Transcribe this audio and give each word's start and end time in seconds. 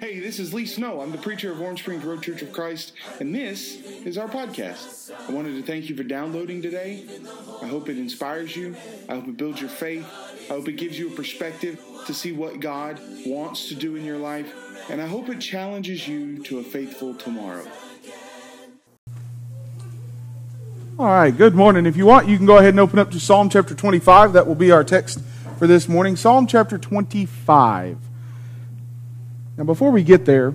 Hey, 0.00 0.20
this 0.20 0.38
is 0.38 0.54
Lee 0.54 0.64
Snow. 0.64 1.00
I'm 1.00 1.10
the 1.10 1.18
preacher 1.18 1.50
of 1.50 1.60
Orange 1.60 1.80
Springs 1.80 2.04
Road 2.04 2.22
Church 2.22 2.40
of 2.42 2.52
Christ, 2.52 2.92
and 3.18 3.34
this 3.34 3.80
is 4.04 4.16
our 4.16 4.28
podcast. 4.28 5.10
I 5.28 5.32
wanted 5.32 5.56
to 5.56 5.62
thank 5.64 5.88
you 5.88 5.96
for 5.96 6.04
downloading 6.04 6.62
today. 6.62 7.04
I 7.60 7.66
hope 7.66 7.88
it 7.88 7.98
inspires 7.98 8.54
you. 8.54 8.76
I 9.08 9.16
hope 9.16 9.26
it 9.26 9.36
builds 9.36 9.60
your 9.60 9.70
faith. 9.70 10.06
I 10.48 10.52
hope 10.52 10.68
it 10.68 10.76
gives 10.76 10.96
you 10.96 11.08
a 11.08 11.10
perspective 11.10 11.84
to 12.06 12.14
see 12.14 12.30
what 12.30 12.60
God 12.60 13.00
wants 13.26 13.68
to 13.70 13.74
do 13.74 13.96
in 13.96 14.04
your 14.04 14.18
life. 14.18 14.54
And 14.88 15.02
I 15.02 15.08
hope 15.08 15.28
it 15.30 15.40
challenges 15.40 16.06
you 16.06 16.44
to 16.44 16.60
a 16.60 16.62
faithful 16.62 17.14
tomorrow. 17.14 17.66
All 20.96 21.06
right, 21.06 21.36
good 21.36 21.56
morning. 21.56 21.86
If 21.86 21.96
you 21.96 22.06
want, 22.06 22.28
you 22.28 22.36
can 22.36 22.46
go 22.46 22.58
ahead 22.58 22.70
and 22.70 22.80
open 22.80 23.00
up 23.00 23.10
to 23.10 23.18
Psalm 23.18 23.50
chapter 23.50 23.74
25. 23.74 24.32
That 24.34 24.46
will 24.46 24.54
be 24.54 24.70
our 24.70 24.84
text 24.84 25.20
for 25.58 25.66
this 25.66 25.88
morning. 25.88 26.14
Psalm 26.14 26.46
chapter 26.46 26.78
25. 26.78 28.07
Now, 29.58 29.64
before 29.64 29.90
we 29.90 30.04
get 30.04 30.24
there, 30.24 30.54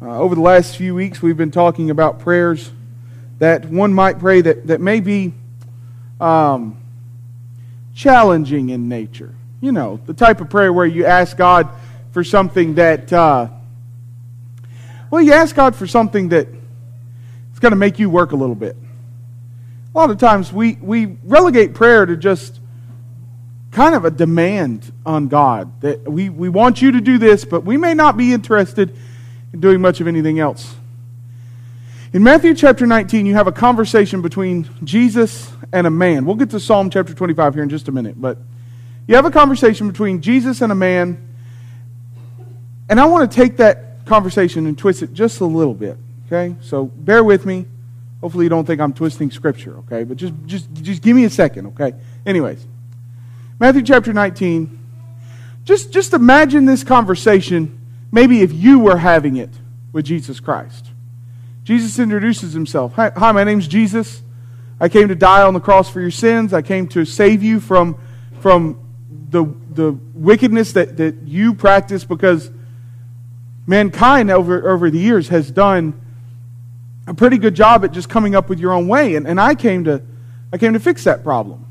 uh, 0.00 0.18
over 0.18 0.34
the 0.34 0.40
last 0.40 0.78
few 0.78 0.94
weeks, 0.94 1.20
we've 1.20 1.36
been 1.36 1.50
talking 1.50 1.90
about 1.90 2.20
prayers 2.20 2.70
that 3.38 3.66
one 3.66 3.92
might 3.92 4.18
pray 4.18 4.40
that, 4.40 4.66
that 4.68 4.80
may 4.80 5.00
be 5.00 5.34
um, 6.18 6.78
challenging 7.94 8.70
in 8.70 8.88
nature. 8.88 9.34
You 9.60 9.72
know, 9.72 10.00
the 10.06 10.14
type 10.14 10.40
of 10.40 10.48
prayer 10.48 10.72
where 10.72 10.86
you 10.86 11.04
ask 11.04 11.36
God 11.36 11.68
for 12.12 12.24
something 12.24 12.76
that, 12.76 13.12
uh, 13.12 13.48
well, 15.10 15.20
you 15.20 15.34
ask 15.34 15.54
God 15.54 15.76
for 15.76 15.86
something 15.86 16.30
that 16.30 16.48
it's 17.50 17.58
going 17.58 17.72
to 17.72 17.76
make 17.76 17.98
you 17.98 18.08
work 18.08 18.32
a 18.32 18.36
little 18.36 18.54
bit. 18.54 18.74
A 19.94 19.98
lot 19.98 20.10
of 20.10 20.16
times 20.16 20.50
we, 20.50 20.78
we 20.80 21.18
relegate 21.24 21.74
prayer 21.74 22.06
to 22.06 22.16
just 22.16 22.58
kind 23.72 23.94
of 23.94 24.04
a 24.04 24.10
demand 24.10 24.92
on 25.04 25.28
God 25.28 25.80
that 25.80 26.10
we, 26.10 26.28
we 26.28 26.48
want 26.48 26.82
you 26.82 26.92
to 26.92 27.00
do 27.00 27.18
this, 27.18 27.44
but 27.44 27.64
we 27.64 27.76
may 27.76 27.94
not 27.94 28.16
be 28.16 28.32
interested 28.32 28.94
in 29.52 29.60
doing 29.60 29.80
much 29.80 30.00
of 30.00 30.06
anything 30.06 30.38
else. 30.38 30.74
In 32.12 32.22
Matthew 32.22 32.54
chapter 32.54 32.86
19, 32.86 33.24
you 33.24 33.32
have 33.32 33.46
a 33.46 33.52
conversation 33.52 34.20
between 34.20 34.68
Jesus 34.84 35.50
and 35.72 35.86
a 35.86 35.90
man. 35.90 36.26
We'll 36.26 36.36
get 36.36 36.50
to 36.50 36.60
Psalm 36.60 36.90
chapter 36.90 37.14
25 37.14 37.54
here 37.54 37.62
in 37.62 37.70
just 37.70 37.88
a 37.88 37.92
minute, 37.92 38.20
but 38.20 38.36
you 39.06 39.16
have 39.16 39.24
a 39.24 39.30
conversation 39.30 39.88
between 39.88 40.20
Jesus 40.20 40.60
and 40.60 40.70
a 40.70 40.74
man, 40.74 41.26
and 42.90 43.00
I 43.00 43.06
want 43.06 43.30
to 43.30 43.34
take 43.34 43.56
that 43.56 44.04
conversation 44.04 44.66
and 44.66 44.76
twist 44.76 45.02
it 45.02 45.14
just 45.14 45.40
a 45.40 45.46
little 45.46 45.72
bit, 45.72 45.96
okay? 46.26 46.54
So 46.60 46.84
bear 46.84 47.24
with 47.24 47.46
me. 47.46 47.64
Hopefully 48.20 48.44
you 48.44 48.50
don't 48.50 48.66
think 48.66 48.80
I'm 48.82 48.92
twisting 48.92 49.30
scripture, 49.30 49.78
okay? 49.78 50.04
But 50.04 50.18
just 50.18 50.34
just 50.44 50.72
just 50.74 51.02
give 51.02 51.16
me 51.16 51.24
a 51.24 51.30
second, 51.30 51.68
okay? 51.68 51.94
Anyways, 52.26 52.64
Matthew 53.62 53.82
chapter 53.82 54.12
19. 54.12 54.76
Just, 55.62 55.92
just 55.92 56.14
imagine 56.14 56.64
this 56.64 56.82
conversation, 56.82 57.78
maybe 58.10 58.42
if 58.42 58.52
you 58.52 58.80
were 58.80 58.96
having 58.96 59.36
it 59.36 59.50
with 59.92 60.04
Jesus 60.04 60.40
Christ. 60.40 60.88
Jesus 61.62 62.00
introduces 62.00 62.54
himself. 62.54 62.94
Hi, 62.94 63.12
hi, 63.14 63.30
my 63.30 63.44
name's 63.44 63.68
Jesus. 63.68 64.20
I 64.80 64.88
came 64.88 65.06
to 65.06 65.14
die 65.14 65.42
on 65.42 65.54
the 65.54 65.60
cross 65.60 65.88
for 65.88 66.00
your 66.00 66.10
sins. 66.10 66.52
I 66.52 66.60
came 66.60 66.88
to 66.88 67.04
save 67.04 67.44
you 67.44 67.60
from, 67.60 68.00
from 68.40 68.80
the, 69.30 69.44
the 69.70 69.92
wickedness 70.12 70.72
that, 70.72 70.96
that 70.96 71.22
you 71.22 71.54
practice 71.54 72.02
because 72.02 72.50
mankind 73.68 74.32
over, 74.32 74.72
over 74.72 74.90
the 74.90 74.98
years 74.98 75.28
has 75.28 75.52
done 75.52 75.94
a 77.06 77.14
pretty 77.14 77.38
good 77.38 77.54
job 77.54 77.84
at 77.84 77.92
just 77.92 78.08
coming 78.08 78.34
up 78.34 78.48
with 78.48 78.58
your 78.58 78.72
own 78.72 78.88
way. 78.88 79.14
And, 79.14 79.24
and 79.24 79.40
I, 79.40 79.54
came 79.54 79.84
to, 79.84 80.02
I 80.52 80.58
came 80.58 80.72
to 80.72 80.80
fix 80.80 81.04
that 81.04 81.22
problem. 81.22 81.68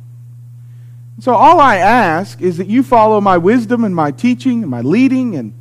So 1.20 1.34
all 1.34 1.60
I 1.60 1.78
ask 1.78 2.42
is 2.42 2.58
that 2.58 2.68
you 2.68 2.82
follow 2.82 3.22
my 3.22 3.38
wisdom 3.38 3.84
and 3.84 3.96
my 3.96 4.12
teaching 4.12 4.64
and 4.64 4.72
my 4.72 4.82
leading, 4.82 5.36
and, 5.36 5.54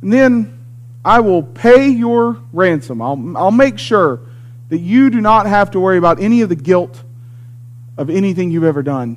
and 0.00 0.12
then 0.12 0.64
I 1.04 1.20
will 1.20 1.42
pay 1.42 1.88
your 1.88 2.40
ransom. 2.52 3.02
I'll, 3.02 3.36
I'll 3.36 3.50
make 3.50 3.78
sure 3.78 4.20
that 4.68 4.78
you 4.78 5.10
do 5.10 5.20
not 5.20 5.46
have 5.46 5.72
to 5.72 5.80
worry 5.80 5.98
about 5.98 6.20
any 6.20 6.42
of 6.42 6.48
the 6.48 6.56
guilt 6.56 7.02
of 7.96 8.10
anything 8.10 8.50
you've 8.50 8.64
ever 8.64 8.82
done 8.82 9.16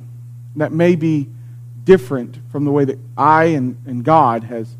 that 0.56 0.72
may 0.72 0.96
be 0.96 1.28
different 1.84 2.38
from 2.50 2.64
the 2.64 2.70
way 2.70 2.84
that 2.84 2.98
I 3.16 3.44
and, 3.46 3.76
and 3.86 4.04
God 4.04 4.44
has, 4.44 4.74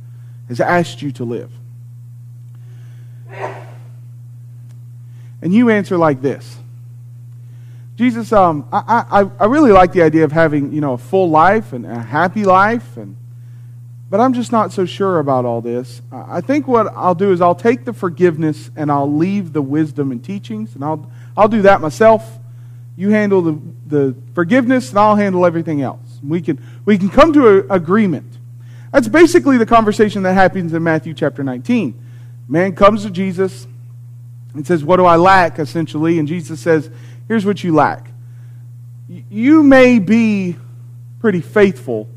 has 0.48 0.60
asked 0.60 1.02
you 1.02 1.12
to 1.12 1.24
live. 1.24 1.50
And 5.42 5.54
you 5.54 5.70
answer 5.70 5.96
like 5.96 6.20
this 6.20 6.58
Jesus, 8.00 8.32
um, 8.32 8.66
I, 8.72 9.04
I, 9.10 9.30
I 9.40 9.44
really 9.44 9.72
like 9.72 9.92
the 9.92 10.00
idea 10.00 10.24
of 10.24 10.32
having, 10.32 10.72
you 10.72 10.80
know, 10.80 10.94
a 10.94 10.98
full 10.98 11.28
life 11.28 11.74
and 11.74 11.84
a 11.84 12.00
happy 12.00 12.44
life, 12.44 12.96
and, 12.96 13.14
but 14.08 14.20
I'm 14.20 14.32
just 14.32 14.52
not 14.52 14.72
so 14.72 14.86
sure 14.86 15.18
about 15.18 15.44
all 15.44 15.60
this. 15.60 16.00
I 16.10 16.40
think 16.40 16.66
what 16.66 16.86
I'll 16.96 17.14
do 17.14 17.30
is 17.30 17.42
I'll 17.42 17.54
take 17.54 17.84
the 17.84 17.92
forgiveness 17.92 18.70
and 18.74 18.90
I'll 18.90 19.12
leave 19.12 19.52
the 19.52 19.60
wisdom 19.60 20.12
and 20.12 20.24
teachings, 20.24 20.74
and 20.74 20.82
I'll, 20.82 21.12
I'll 21.36 21.48
do 21.48 21.60
that 21.60 21.82
myself. 21.82 22.38
You 22.96 23.10
handle 23.10 23.42
the, 23.42 23.60
the 23.86 24.16
forgiveness, 24.34 24.88
and 24.88 24.98
I'll 24.98 25.16
handle 25.16 25.44
everything 25.44 25.82
else. 25.82 26.20
We 26.26 26.40
can, 26.40 26.58
we 26.86 26.96
can 26.96 27.10
come 27.10 27.34
to 27.34 27.58
an 27.58 27.66
agreement. 27.68 28.38
That's 28.92 29.08
basically 29.08 29.58
the 29.58 29.66
conversation 29.66 30.22
that 30.22 30.32
happens 30.32 30.72
in 30.72 30.82
Matthew 30.82 31.12
chapter 31.12 31.44
19. 31.44 32.02
Man 32.48 32.74
comes 32.74 33.02
to 33.02 33.10
Jesus 33.10 33.66
and 34.54 34.66
says, 34.66 34.82
What 34.82 34.96
do 34.96 35.04
I 35.04 35.16
lack, 35.16 35.58
essentially? 35.58 36.18
And 36.18 36.26
Jesus 36.26 36.60
says, 36.60 36.90
Here's 37.30 37.46
what 37.46 37.62
you 37.62 37.72
lack. 37.72 38.10
You 39.08 39.62
may 39.62 40.00
be 40.00 40.56
pretty 41.20 41.40
faithful, 41.40 42.08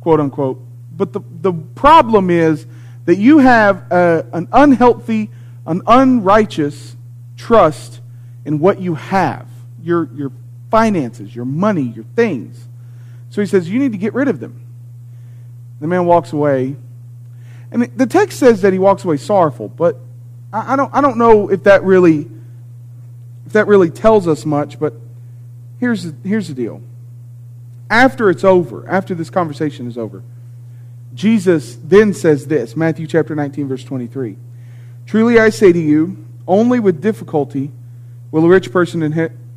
quote 0.00 0.18
unquote, 0.18 0.60
but 0.96 1.12
the, 1.12 1.20
the 1.30 1.52
problem 1.52 2.28
is 2.28 2.66
that 3.04 3.18
you 3.18 3.38
have 3.38 3.88
a, 3.92 4.26
an 4.32 4.48
unhealthy, 4.50 5.30
an 5.64 5.82
unrighteous 5.86 6.96
trust 7.36 8.00
in 8.44 8.58
what 8.58 8.80
you 8.80 8.96
have 8.96 9.46
your, 9.80 10.08
your 10.12 10.32
finances, 10.72 11.36
your 11.36 11.44
money, 11.44 11.82
your 11.94 12.06
things. 12.16 12.66
So 13.30 13.40
he 13.40 13.46
says, 13.46 13.70
You 13.70 13.78
need 13.78 13.92
to 13.92 13.98
get 13.98 14.12
rid 14.12 14.26
of 14.26 14.40
them. 14.40 14.66
The 15.78 15.86
man 15.86 16.04
walks 16.04 16.32
away. 16.32 16.74
And 17.70 17.84
the 17.96 18.08
text 18.08 18.40
says 18.40 18.62
that 18.62 18.72
he 18.72 18.80
walks 18.80 19.04
away 19.04 19.18
sorrowful, 19.18 19.68
but 19.68 20.00
I 20.52 20.74
don't, 20.74 20.92
I 20.92 21.00
don't 21.00 21.16
know 21.16 21.48
if 21.48 21.62
that 21.62 21.84
really 21.84 22.28
if 23.48 23.54
that 23.54 23.66
really 23.66 23.88
tells 23.88 24.28
us 24.28 24.44
much, 24.44 24.78
but 24.78 24.92
here's 25.80 26.02
the, 26.02 26.28
here's 26.28 26.48
the 26.48 26.54
deal. 26.54 26.82
After 27.88 28.28
it's 28.28 28.44
over, 28.44 28.86
after 28.86 29.14
this 29.14 29.30
conversation 29.30 29.88
is 29.88 29.96
over, 29.96 30.22
Jesus 31.14 31.78
then 31.82 32.12
says 32.12 32.48
this 32.48 32.76
Matthew 32.76 33.06
chapter 33.06 33.34
19, 33.34 33.66
verse 33.66 33.84
23. 33.84 34.36
Truly 35.06 35.38
I 35.38 35.48
say 35.48 35.72
to 35.72 35.78
you, 35.78 36.26
only 36.46 36.78
with 36.78 37.00
difficulty 37.00 37.70
will 38.30 38.44
a 38.44 38.48
rich 38.48 38.70
person 38.70 39.02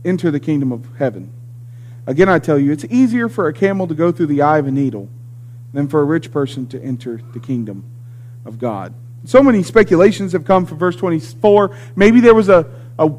enter 0.05 0.31
the 0.31 0.39
kingdom 0.39 0.71
of 0.71 0.87
heaven. 0.97 1.29
Again, 2.07 2.29
I 2.29 2.39
tell 2.39 2.57
you, 2.57 2.71
it's 2.71 2.85
easier 2.85 3.27
for 3.27 3.49
a 3.49 3.53
camel 3.53 3.87
to 3.87 3.93
go 3.93 4.13
through 4.13 4.27
the 4.27 4.41
eye 4.41 4.59
of 4.59 4.67
a 4.67 4.71
needle 4.71 5.09
than 5.73 5.89
for 5.89 5.99
a 5.99 6.05
rich 6.05 6.31
person 6.31 6.65
to 6.67 6.81
enter 6.81 7.19
the 7.33 7.41
kingdom 7.41 7.83
of 8.45 8.57
God. 8.57 8.93
So 9.25 9.43
many 9.43 9.63
speculations 9.63 10.31
have 10.31 10.45
come 10.45 10.65
from 10.65 10.77
verse 10.77 10.95
24. 10.95 11.75
Maybe 11.97 12.21
there 12.21 12.33
was 12.33 12.47
a, 12.47 12.71
a 12.97 13.11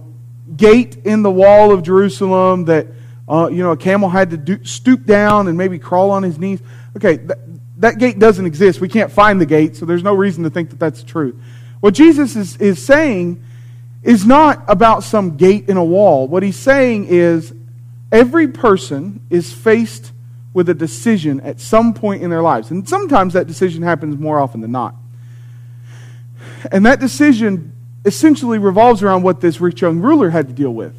gate 0.57 0.97
in 1.05 1.23
the 1.23 1.31
wall 1.31 1.73
of 1.73 1.83
Jerusalem 1.83 2.67
that, 2.67 2.87
uh, 3.29 3.49
you 3.51 3.63
know, 3.63 3.73
a 3.73 3.77
camel 3.77 4.09
had 4.09 4.31
to 4.31 4.37
do, 4.37 4.65
stoop 4.65 5.05
down 5.05 5.49
and 5.49 5.57
maybe 5.57 5.79
crawl 5.79 6.11
on 6.11 6.23
his 6.23 6.39
knees. 6.39 6.61
Okay, 6.97 7.17
that, 7.17 7.39
that 7.79 7.99
gate 7.99 8.19
doesn't 8.19 8.47
exist. 8.47 8.81
We 8.81 8.89
can't 8.89 9.11
find 9.11 9.41
the 9.41 9.47
gate, 9.47 9.77
so 9.77 9.87
there's 9.87 10.03
no 10.03 10.15
reason 10.15 10.45
to 10.45 10.51
think 10.51 10.71
that 10.71 10.79
that's 10.79 11.03
true. 11.03 11.41
What 11.81 11.95
Jesus 11.95 12.37
is, 12.37 12.57
is 12.59 12.85
saying 12.85 13.43
is 14.03 14.27
not 14.27 14.65
about 14.69 15.03
some 15.03 15.37
gate 15.37 15.69
in 15.69 15.77
a 15.77 15.85
wall. 15.85 16.29
What 16.29 16.43
he's 16.43 16.57
saying 16.57 17.07
is 17.09 17.53
every 18.11 18.49
person 18.49 19.21
is 19.31 19.53
faced 19.53 20.13
with 20.55 20.69
a 20.69 20.75
decision 20.75 21.41
at 21.41 21.61
some 21.61 21.95
point 21.95 22.23
in 22.23 22.31
their 22.31 22.43
lives. 22.43 22.71
And 22.71 22.89
sometimes 22.89 23.33
that 23.33 23.47
decision 23.47 23.83
happens 23.83 24.19
more 24.19 24.39
often 24.39 24.61
than 24.61 24.73
not. 24.73 24.95
And 26.71 26.84
that 26.87 27.01
decision 27.01 27.72
essentially 28.04 28.59
revolves 28.59 29.03
around 29.03 29.22
what 29.22 29.41
this 29.41 29.60
rich 29.60 29.83
young 29.83 30.01
ruler 30.01 30.31
had 30.31 30.49
to 30.49 30.53
deal 30.53 30.72
with. 30.72 30.95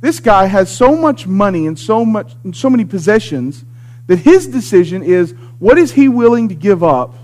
This 0.00 0.20
guy 0.20 0.46
has 0.46 0.74
so 0.74 0.94
much 0.94 1.26
money 1.26 1.66
and 1.66 1.78
so 1.78 2.04
much 2.04 2.34
and 2.44 2.54
so 2.54 2.68
many 2.68 2.84
possessions 2.84 3.64
that 4.06 4.18
his 4.18 4.46
decision 4.46 5.02
is 5.02 5.34
what 5.58 5.78
is 5.78 5.92
he 5.92 6.08
willing 6.08 6.48
to 6.50 6.54
give 6.54 6.84
up? 6.84 7.14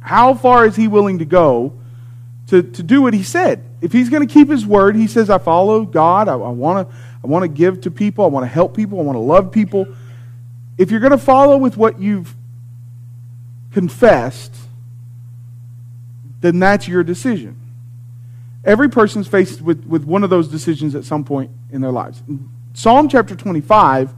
How 0.00 0.34
far 0.34 0.66
is 0.66 0.76
he 0.76 0.88
willing 0.88 1.20
to 1.20 1.24
go 1.24 1.72
to, 2.48 2.62
to 2.62 2.82
do 2.82 3.00
what 3.00 3.14
he 3.14 3.22
said? 3.22 3.64
If 3.80 3.92
he's 3.92 4.10
going 4.10 4.26
to 4.26 4.32
keep 4.32 4.48
his 4.48 4.66
word, 4.66 4.96
he 4.96 5.06
says, 5.06 5.30
I 5.30 5.38
follow 5.38 5.84
God. 5.84 6.28
I, 6.28 6.32
I 6.32 6.48
want 6.50 6.88
to 6.88 6.94
I 7.22 7.26
want 7.26 7.44
to 7.44 7.48
give 7.48 7.80
to 7.82 7.90
people. 7.90 8.24
I 8.24 8.28
want 8.28 8.44
to 8.44 8.48
help 8.48 8.76
people. 8.76 9.00
I 9.00 9.02
want 9.02 9.16
to 9.16 9.20
love 9.20 9.50
people. 9.50 9.86
If 10.76 10.90
you're 10.90 11.00
going 11.00 11.12
to 11.12 11.18
follow 11.18 11.56
with 11.56 11.76
what 11.76 11.98
you've 11.98 12.34
confessed, 13.72 14.54
then 16.42 16.58
that's 16.58 16.86
your 16.86 17.02
decision. 17.02 17.58
Every 18.64 18.88
person 18.88 19.20
is 19.20 19.28
faced 19.28 19.60
with, 19.60 19.84
with 19.84 20.04
one 20.04 20.24
of 20.24 20.30
those 20.30 20.48
decisions 20.48 20.94
at 20.94 21.04
some 21.04 21.24
point 21.24 21.50
in 21.70 21.80
their 21.80 21.90
lives. 21.90 22.22
Psalm 22.72 23.08
chapter 23.08 23.36
25 23.36 24.12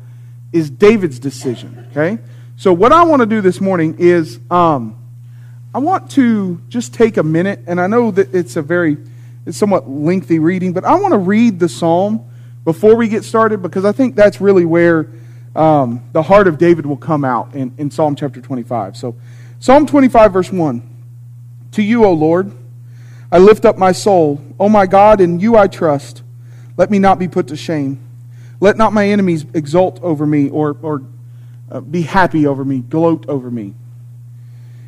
is 0.52 0.70
David's 0.70 1.18
decision, 1.18 1.86
okay? 1.90 2.18
So, 2.56 2.72
what 2.72 2.92
I 2.92 3.04
want 3.04 3.20
to 3.20 3.26
do 3.26 3.40
this 3.40 3.60
morning 3.60 3.96
is 3.98 4.38
um, 4.50 4.98
I 5.74 5.78
want 5.78 6.10
to 6.12 6.60
just 6.68 6.94
take 6.94 7.16
a 7.16 7.22
minute, 7.22 7.60
and 7.66 7.80
I 7.80 7.86
know 7.86 8.10
that 8.12 8.34
it's 8.34 8.56
a 8.56 8.62
very, 8.62 8.96
it's 9.44 9.58
somewhat 9.58 9.90
lengthy 9.90 10.38
reading, 10.38 10.72
but 10.72 10.84
I 10.84 10.94
want 10.94 11.12
to 11.12 11.18
read 11.18 11.58
the 11.58 11.68
psalm 11.68 12.24
before 12.64 12.94
we 12.94 13.08
get 13.08 13.24
started 13.24 13.62
because 13.62 13.84
I 13.84 13.92
think 13.92 14.14
that's 14.14 14.40
really 14.40 14.64
where 14.64 15.10
um, 15.54 16.02
the 16.12 16.22
heart 16.22 16.48
of 16.48 16.56
David 16.56 16.86
will 16.86 16.96
come 16.96 17.24
out 17.24 17.54
in, 17.54 17.74
in 17.78 17.90
Psalm 17.90 18.14
chapter 18.14 18.40
25. 18.40 18.96
So, 18.96 19.16
Psalm 19.58 19.86
25, 19.86 20.32
verse 20.32 20.52
1. 20.52 20.82
To 21.72 21.82
you, 21.82 22.04
O 22.04 22.12
Lord, 22.12 22.52
I 23.30 23.38
lift 23.38 23.64
up 23.64 23.76
my 23.76 23.92
soul. 23.92 24.40
O 24.58 24.68
my 24.68 24.86
God, 24.86 25.20
in 25.20 25.40
you 25.40 25.56
I 25.56 25.66
trust. 25.66 26.22
Let 26.76 26.90
me 26.90 26.98
not 26.98 27.18
be 27.18 27.28
put 27.28 27.48
to 27.48 27.56
shame. 27.56 28.00
Let 28.60 28.76
not 28.76 28.92
my 28.92 29.08
enemies 29.08 29.44
exult 29.54 30.00
over 30.02 30.26
me 30.26 30.48
or, 30.48 30.76
or 30.82 31.02
uh, 31.70 31.80
be 31.80 32.02
happy 32.02 32.46
over 32.46 32.64
me, 32.64 32.80
gloat 32.80 33.26
over 33.28 33.50
me. 33.50 33.74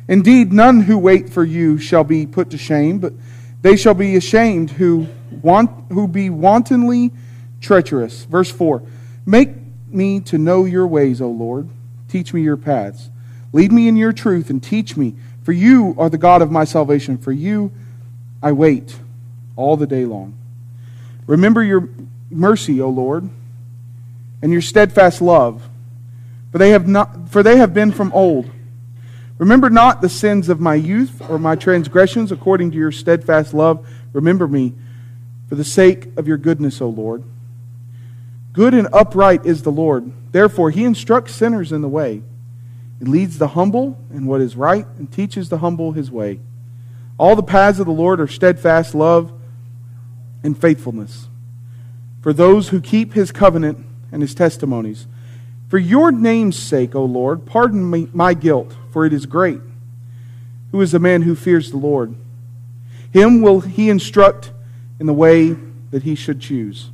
Indeed, 0.07 0.51
none 0.51 0.81
who 0.81 0.97
wait 0.97 1.29
for 1.29 1.43
you 1.43 1.77
shall 1.77 2.03
be 2.03 2.25
put 2.25 2.49
to 2.51 2.57
shame, 2.57 2.99
but 2.99 3.13
they 3.61 3.75
shall 3.75 3.93
be 3.93 4.15
ashamed 4.15 4.71
who, 4.71 5.07
want, 5.41 5.69
who 5.91 6.07
be 6.07 6.29
wantonly 6.29 7.11
treacherous. 7.61 8.23
Verse 8.25 8.49
4 8.49 8.81
Make 9.25 9.49
me 9.87 10.19
to 10.21 10.37
know 10.37 10.65
your 10.65 10.87
ways, 10.87 11.21
O 11.21 11.29
Lord. 11.29 11.69
Teach 12.07 12.33
me 12.33 12.41
your 12.41 12.57
paths. 12.57 13.09
Lead 13.53 13.71
me 13.71 13.87
in 13.87 13.97
your 13.97 14.13
truth 14.13 14.49
and 14.49 14.63
teach 14.63 14.97
me, 14.97 15.15
for 15.43 15.51
you 15.51 15.93
are 15.97 16.09
the 16.09 16.17
God 16.17 16.41
of 16.41 16.51
my 16.51 16.63
salvation. 16.63 17.17
For 17.17 17.31
you 17.31 17.71
I 18.41 18.51
wait 18.51 18.97
all 19.55 19.77
the 19.77 19.87
day 19.87 20.05
long. 20.05 20.35
Remember 21.27 21.63
your 21.63 21.89
mercy, 22.29 22.81
O 22.81 22.89
Lord, 22.89 23.29
and 24.41 24.51
your 24.51 24.61
steadfast 24.61 25.21
love, 25.21 25.67
for 26.51 26.57
they 26.57 26.71
have, 26.71 26.87
not, 26.87 27.29
for 27.29 27.43
they 27.43 27.57
have 27.57 27.73
been 27.73 27.91
from 27.91 28.11
old. 28.13 28.49
Remember 29.37 29.69
not 29.69 30.01
the 30.01 30.09
sins 30.09 30.49
of 30.49 30.59
my 30.59 30.75
youth 30.75 31.21
or 31.29 31.37
my 31.37 31.55
transgressions 31.55 32.31
according 32.31 32.71
to 32.71 32.77
your 32.77 32.91
steadfast 32.91 33.53
love. 33.53 33.87
Remember 34.13 34.47
me 34.47 34.73
for 35.47 35.55
the 35.55 35.63
sake 35.63 36.07
of 36.17 36.27
your 36.27 36.37
goodness, 36.37 36.81
O 36.81 36.89
Lord. 36.89 37.23
Good 38.53 38.73
and 38.73 38.87
upright 38.91 39.45
is 39.45 39.63
the 39.63 39.71
Lord. 39.71 40.11
Therefore, 40.31 40.71
he 40.71 40.83
instructs 40.83 41.35
sinners 41.35 41.71
in 41.71 41.81
the 41.81 41.87
way. 41.87 42.21
He 42.99 43.05
leads 43.05 43.37
the 43.37 43.49
humble 43.49 43.97
in 44.11 44.25
what 44.25 44.41
is 44.41 44.55
right 44.55 44.85
and 44.97 45.11
teaches 45.11 45.49
the 45.49 45.59
humble 45.59 45.93
his 45.93 46.11
way. 46.11 46.39
All 47.19 47.35
the 47.35 47.43
paths 47.43 47.79
of 47.79 47.85
the 47.85 47.91
Lord 47.91 48.21
are 48.21 48.27
steadfast 48.27 48.95
love 48.95 49.31
and 50.41 50.57
faithfulness 50.57 51.27
for 52.21 52.31
those 52.31 52.69
who 52.69 52.79
keep 52.79 53.13
his 53.13 53.31
covenant 53.31 53.85
and 54.11 54.21
his 54.21 54.33
testimonies. 54.33 55.05
For 55.67 55.77
your 55.77 56.11
name's 56.11 56.57
sake, 56.57 56.95
O 56.95 57.03
Lord, 57.03 57.45
pardon 57.45 57.89
me 57.89 58.07
my 58.13 58.33
guilt, 58.33 58.73
for 58.91 59.05
it 59.05 59.13
is 59.13 59.25
great. 59.25 59.59
Who 60.71 60.81
is 60.81 60.93
the 60.93 60.99
man 60.99 61.23
who 61.23 61.35
fears 61.35 61.71
the 61.71 61.77
Lord? 61.77 62.15
Him 63.11 63.41
will 63.41 63.59
he 63.61 63.89
instruct 63.89 64.51
in 64.99 65.05
the 65.05 65.13
way 65.13 65.55
that 65.91 66.03
he 66.03 66.15
should 66.15 66.39
choose. 66.39 66.89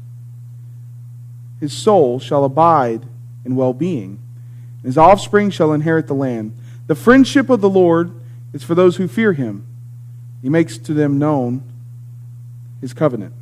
His 1.59 1.71
soul 1.71 2.19
shall 2.19 2.43
abide 2.43 3.05
in 3.45 3.55
well 3.55 3.73
being, 3.73 4.19
and 4.77 4.85
his 4.85 4.97
offspring 4.97 5.51
shall 5.51 5.71
inherit 5.71 6.07
the 6.07 6.13
land. 6.15 6.57
The 6.87 6.95
friendship 6.95 7.49
of 7.49 7.61
the 7.61 7.69
Lord 7.69 8.11
is 8.53 8.63
for 8.63 8.75
those 8.75 8.97
who 8.97 9.07
fear 9.07 9.33
him. 9.33 9.67
He 10.45 10.49
makes 10.49 10.77
to 10.77 10.93
them 10.93 11.17
known 11.17 11.63
his 12.79 12.93
covenant. 12.93 13.33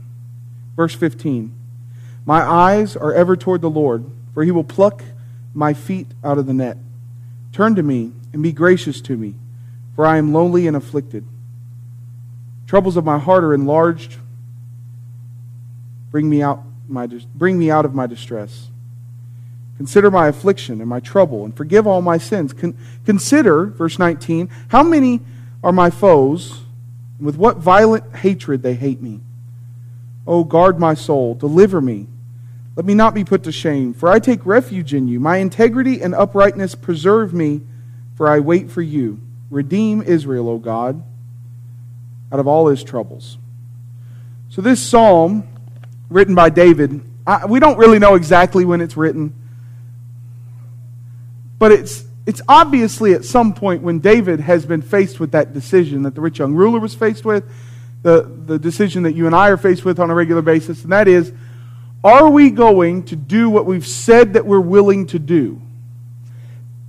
Verse 0.77 0.95
15 0.95 1.53
My 2.25 2.41
eyes 2.41 2.95
are 2.95 3.13
ever 3.13 3.35
toward 3.35 3.59
the 3.59 3.69
Lord, 3.69 4.05
for 4.33 4.45
he 4.45 4.51
will 4.51 4.63
pluck 4.63 5.03
my 5.53 5.73
feet 5.73 6.07
out 6.23 6.37
of 6.37 6.45
the 6.45 6.53
net. 6.53 6.77
Turn 7.51 7.75
to 7.75 7.83
me 7.83 8.13
and 8.31 8.41
be 8.41 8.53
gracious 8.53 9.01
to 9.01 9.17
me, 9.17 9.35
for 9.97 10.05
I 10.05 10.15
am 10.15 10.31
lonely 10.31 10.65
and 10.65 10.77
afflicted. 10.77 11.25
Troubles 12.67 12.95
of 12.95 13.03
my 13.03 13.19
heart 13.19 13.43
are 13.43 13.53
enlarged. 13.53 14.15
Bring 16.09 16.29
me 16.29 16.41
out, 16.41 16.63
my, 16.87 17.05
bring 17.35 17.59
me 17.59 17.69
out 17.69 17.83
of 17.83 17.93
my 17.93 18.07
distress. 18.07 18.69
Consider 19.75 20.09
my 20.09 20.29
affliction 20.29 20.79
and 20.79 20.89
my 20.89 21.01
trouble, 21.01 21.43
and 21.43 21.53
forgive 21.53 21.85
all 21.85 22.01
my 22.01 22.17
sins. 22.17 22.53
Con- 22.53 22.77
consider, 23.05 23.65
verse 23.65 23.99
19, 23.99 24.49
how 24.69 24.83
many 24.83 25.19
are 25.61 25.73
my 25.73 25.89
foes, 25.89 26.62
and 27.17 27.25
with 27.25 27.37
what 27.37 27.57
violent 27.57 28.15
hatred 28.15 28.61
they 28.61 28.75
hate 28.75 29.01
me. 29.01 29.21
Oh, 30.25 30.43
guard 30.43 30.79
my 30.79 30.93
soul, 30.93 31.35
deliver 31.35 31.81
me 31.81 32.07
let 32.75 32.85
me 32.85 32.95
not 32.95 33.13
be 33.13 33.23
put 33.23 33.43
to 33.43 33.51
shame, 33.51 33.93
for 33.93 34.09
I 34.09 34.19
take 34.19 34.45
refuge 34.45 34.93
in 34.93 35.07
you. 35.07 35.19
My 35.19 35.37
integrity 35.37 36.01
and 36.01 36.15
uprightness 36.15 36.73
preserve 36.73 37.33
me, 37.33 37.61
for 38.15 38.27
I 38.27 38.39
wait 38.39 38.71
for 38.71 38.81
you. 38.81 39.19
Redeem 39.51 40.01
Israel, 40.01 40.49
O 40.49 40.57
God, 40.57 41.03
out 42.31 42.39
of 42.39 42.47
all 42.47 42.67
his 42.67 42.83
troubles. 42.83 43.37
So, 44.49 44.61
this 44.61 44.81
psalm, 44.81 45.47
written 46.09 46.33
by 46.33 46.49
David, 46.49 47.01
I, 47.27 47.45
we 47.45 47.59
don't 47.59 47.77
really 47.77 47.99
know 47.99 48.15
exactly 48.15 48.65
when 48.65 48.81
it's 48.81 48.97
written, 48.97 49.33
but 51.59 51.71
it's, 51.71 52.03
it's 52.25 52.41
obviously 52.47 53.13
at 53.13 53.25
some 53.25 53.53
point 53.53 53.81
when 53.81 53.99
David 53.99 54.39
has 54.39 54.65
been 54.65 54.81
faced 54.81 55.19
with 55.19 55.31
that 55.31 55.53
decision 55.53 56.03
that 56.03 56.15
the 56.15 56.21
rich 56.21 56.39
young 56.39 56.53
ruler 56.53 56.79
was 56.79 56.95
faced 56.95 57.25
with, 57.25 57.43
the, 58.01 58.29
the 58.45 58.59
decision 58.59 59.03
that 59.03 59.13
you 59.13 59.25
and 59.25 59.35
I 59.35 59.49
are 59.49 59.57
faced 59.57 59.83
with 59.85 59.99
on 59.99 60.09
a 60.09 60.15
regular 60.15 60.41
basis, 60.41 60.83
and 60.83 60.91
that 60.91 61.07
is 61.07 61.33
are 62.03 62.29
we 62.29 62.49
going 62.49 63.03
to 63.03 63.15
do 63.15 63.49
what 63.49 63.65
we've 63.65 63.87
said 63.87 64.33
that 64.33 64.45
we're 64.45 64.59
willing 64.59 65.07
to 65.07 65.19
do? 65.19 65.61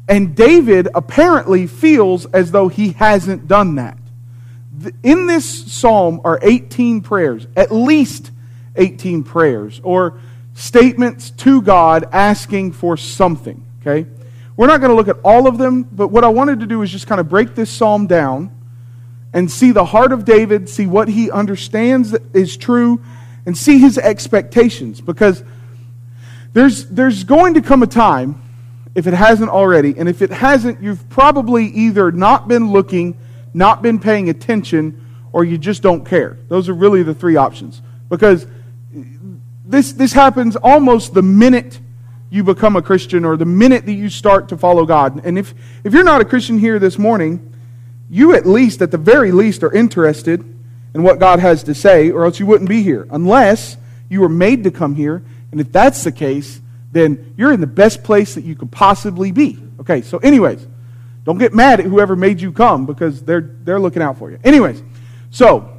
And 0.09 0.35
David 0.35 0.89
apparently 0.95 1.67
feels 1.67 2.27
as 2.27 2.51
though 2.51 2.69
he 2.69 2.91
hasn't 2.91 3.47
done 3.47 3.77
that. 3.77 3.97
In 5.03 5.27
this 5.27 5.73
psalm 5.73 6.21
are 6.25 6.39
18 6.43 7.01
prayers, 7.01 7.47
at 7.57 7.73
least 7.73 8.33
18 8.77 9.23
prayers, 9.23 9.81
or 9.85 10.19
statements 10.55 11.31
to 11.31 11.63
God 11.63 12.09
asking 12.13 12.73
for 12.73 12.97
something. 12.97 13.65
Okay? 13.81 14.07
We're 14.57 14.69
not 14.69 14.81
going 14.81 14.91
to 14.91 14.97
look 14.97 15.09
at 15.09 15.17
all 15.25 15.47
of 15.47 15.59
them, 15.59 15.83
but 15.83 16.09
what 16.09 16.23
I 16.25 16.29
wanted 16.29 16.61
to 16.61 16.67
do 16.67 16.83
is 16.83 16.91
just 16.91 17.07
kind 17.07 17.21
of 17.21 17.29
break 17.29 17.55
this 17.55 17.71
psalm 17.71 18.07
down 18.07 18.51
and 19.33 19.51
see 19.51 19.73
the 19.73 19.85
heart 19.85 20.13
of 20.13 20.25
David, 20.25 20.69
see 20.69 20.87
what 20.87 21.09
he 21.09 21.31
understands 21.31 22.15
is 22.33 22.57
true, 22.57 23.03
and 23.47 23.59
see 23.59 23.79
his 23.79 23.99
expectations 23.99 25.01
because 25.01 25.43
there's, 26.53 26.87
there's 26.87 27.25
going 27.25 27.55
to 27.55 27.63
come 27.63 27.83
a 27.83 27.87
time, 27.87 28.41
if 28.95 29.09
it 29.09 29.15
hasn't 29.15 29.51
already, 29.51 29.95
and 29.99 30.09
if 30.09 30.23
it 30.23 30.31
hasn't, 30.31 30.81
you've 30.81 31.09
probably 31.11 31.67
either 31.67 32.13
not 32.13 32.47
been 32.47 32.71
looking, 32.71 33.19
not 33.53 33.83
been 33.83 33.99
paying 33.99 34.29
attention, 34.29 35.05
or 35.33 35.45
you 35.45 35.59
just 35.59 35.83
don't 35.83 36.05
care. 36.05 36.39
Those 36.49 36.69
are 36.69 36.75
really 36.75 37.03
the 37.03 37.13
three 37.13 37.35
options. 37.35 37.83
Because 38.09 38.47
this, 39.65 39.93
this 39.93 40.13
happens 40.13 40.55
almost 40.55 41.13
the 41.13 41.23
minute 41.23 41.81
you 42.35 42.43
become 42.43 42.75
a 42.75 42.83
Christian 42.83 43.25
or 43.25 43.37
the 43.37 43.45
minute 43.45 43.87
that 43.87 43.93
you 43.93 44.09
start 44.09 44.49
to 44.49 44.57
follow 44.57 44.85
God. 44.85 45.25
And 45.25 45.39
if, 45.39 45.55
if 45.85 45.95
you're 45.95 46.03
not 46.03 46.21
a 46.21 46.25
Christian 46.25 46.59
here 46.59 46.81
this 46.81 46.99
morning, 46.99 47.55
you 48.11 48.35
at 48.35 48.45
least, 48.45 48.83
at 48.83 48.91
the 48.91 48.99
very 48.99 49.31
least, 49.31 49.63
are 49.63 49.73
interested 49.73 50.41
in 50.95 51.05
what 51.05 51.21
God 51.21 51.39
has 51.39 51.63
to 51.63 51.75
say, 51.77 52.11
or 52.11 52.25
else 52.25 52.41
you 52.41 52.47
wouldn't 52.47 52.69
be 52.69 52.83
here. 52.83 53.07
Unless 53.09 53.77
you 54.09 54.21
were 54.21 54.29
made 54.29 54.65
to 54.65 54.73
come 54.73 54.97
here. 54.97 55.23
And 55.53 55.61
if 55.61 55.71
that's 55.71 56.03
the 56.03 56.11
case, 56.11 56.61
then 56.91 57.35
you're 57.37 57.53
in 57.53 57.61
the 57.61 57.69
best 57.69 58.03
place 58.03 58.35
that 58.35 58.43
you 58.43 58.57
could 58.57 58.73
possibly 58.73 59.31
be. 59.31 59.57
Okay, 59.79 60.03
so, 60.03 60.19
anyways, 60.19 60.67
don't 61.23 61.39
get 61.39 61.55
mad 61.55 61.79
at 61.79 61.87
whoever 61.87 62.17
made 62.17 62.41
you 62.41 62.51
come 62.51 62.85
because 62.85 63.23
they're, 63.23 63.43
they're 63.63 63.79
looking 63.79 64.03
out 64.03 64.19
for 64.19 64.33
you. 64.33 64.41
Anyways, 64.43 64.83
so, 65.31 65.71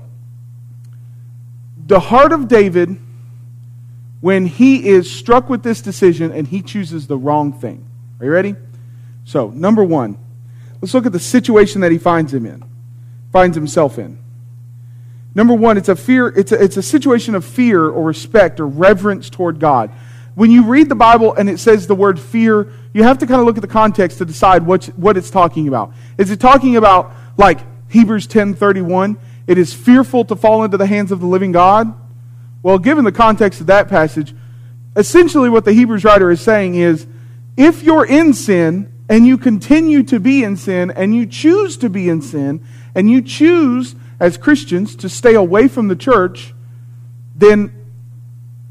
the 1.86 2.00
heart 2.00 2.32
of 2.32 2.48
David 2.48 2.96
when 4.22 4.46
he 4.46 4.88
is 4.88 5.12
struck 5.12 5.50
with 5.50 5.64
this 5.64 5.82
decision 5.82 6.32
and 6.32 6.48
he 6.48 6.62
chooses 6.62 7.08
the 7.08 7.18
wrong 7.18 7.54
thing. 7.54 7.88
Are 8.20 8.26
you 8.26 8.32
ready? 8.32 8.56
So, 9.26 9.50
number 9.50 9.84
one, 9.84 10.18
let's 10.82 10.94
look 10.94 11.06
at 11.06 11.12
the 11.12 11.20
situation 11.20 11.82
that 11.82 11.92
he 11.92 11.98
finds 11.98 12.34
him 12.34 12.46
in, 12.46 12.64
finds 13.32 13.56
himself 13.56 14.00
in. 14.00 14.20
Number 15.34 15.54
one, 15.54 15.78
it's 15.78 15.90
a 15.90 15.96
fear, 15.96 16.28
it's 16.28 16.52
a, 16.52 16.64
it's 16.64 16.78
a 16.78 16.84
situation 16.84 17.36
of 17.36 17.44
fear 17.44 17.90
or 17.90 18.04
respect 18.04 18.60
or 18.60 18.68
reverence 18.68 19.30
toward 19.30 19.60
God. 19.60 19.92
When 20.36 20.52
you 20.52 20.64
read 20.64 20.90
the 20.90 20.96
Bible 20.96 21.34
and 21.34 21.50
it 21.50 21.60
says 21.60 21.88
the 21.88 21.96
word 21.96 22.20
fear, 22.20 22.72
you 22.94 23.04
have 23.04 23.20
to 23.20 23.28
kind 23.28 23.40
of 23.40 23.46
look 23.46 23.58
at 23.58 23.62
the 23.62 23.68
context 23.68 24.18
to 24.20 24.26
decide 24.26 24.66
what, 24.66 24.86
what 24.98 25.18
it's 25.18 25.30
talking 25.30 25.68
about. 25.68 25.94
Is 26.18 26.32
it 26.32 26.40
talking 26.40 26.78
about 26.78 27.14
like 27.38 27.60
Hebrews 27.90 28.28
10:31, 28.28 29.18
it 29.48 29.58
is 29.58 29.74
fearful 29.74 30.26
to 30.26 30.36
fall 30.36 30.64
into 30.64 30.78
the 30.78 30.88
hands 30.88 31.12
of 31.12 31.20
the 31.20 31.26
living 31.26 31.52
God? 31.52 31.94
Well, 32.66 32.80
given 32.80 33.06
the 33.06 33.12
context 33.12 33.62
of 33.62 33.68
that 33.68 33.90
passage, 33.90 34.34
essentially 34.96 35.52
what 35.52 35.66
the 35.66 35.74
Hebrews 35.74 36.04
writer 36.04 36.32
is 36.32 36.42
saying 36.42 36.74
is 36.74 37.06
if 37.56 37.84
you're 37.84 38.08
in 38.08 38.34
sin 38.34 38.92
and 39.08 39.28
you 39.28 39.38
continue 39.38 40.02
to 40.02 40.20
be 40.20 40.44
in 40.44 40.58
sin 40.58 40.90
and 40.90 41.14
you 41.14 41.28
choose 41.28 41.78
to 41.78 41.92
be 41.92 42.10
in 42.10 42.24
sin 42.24 42.66
and 42.96 43.08
you 43.08 43.22
choose 43.22 43.94
as 44.20 44.38
Christians 44.38 44.96
to 44.96 45.10
stay 45.10 45.36
away 45.36 45.68
from 45.68 45.90
the 45.90 45.96
church, 45.96 46.56
then 47.36 47.72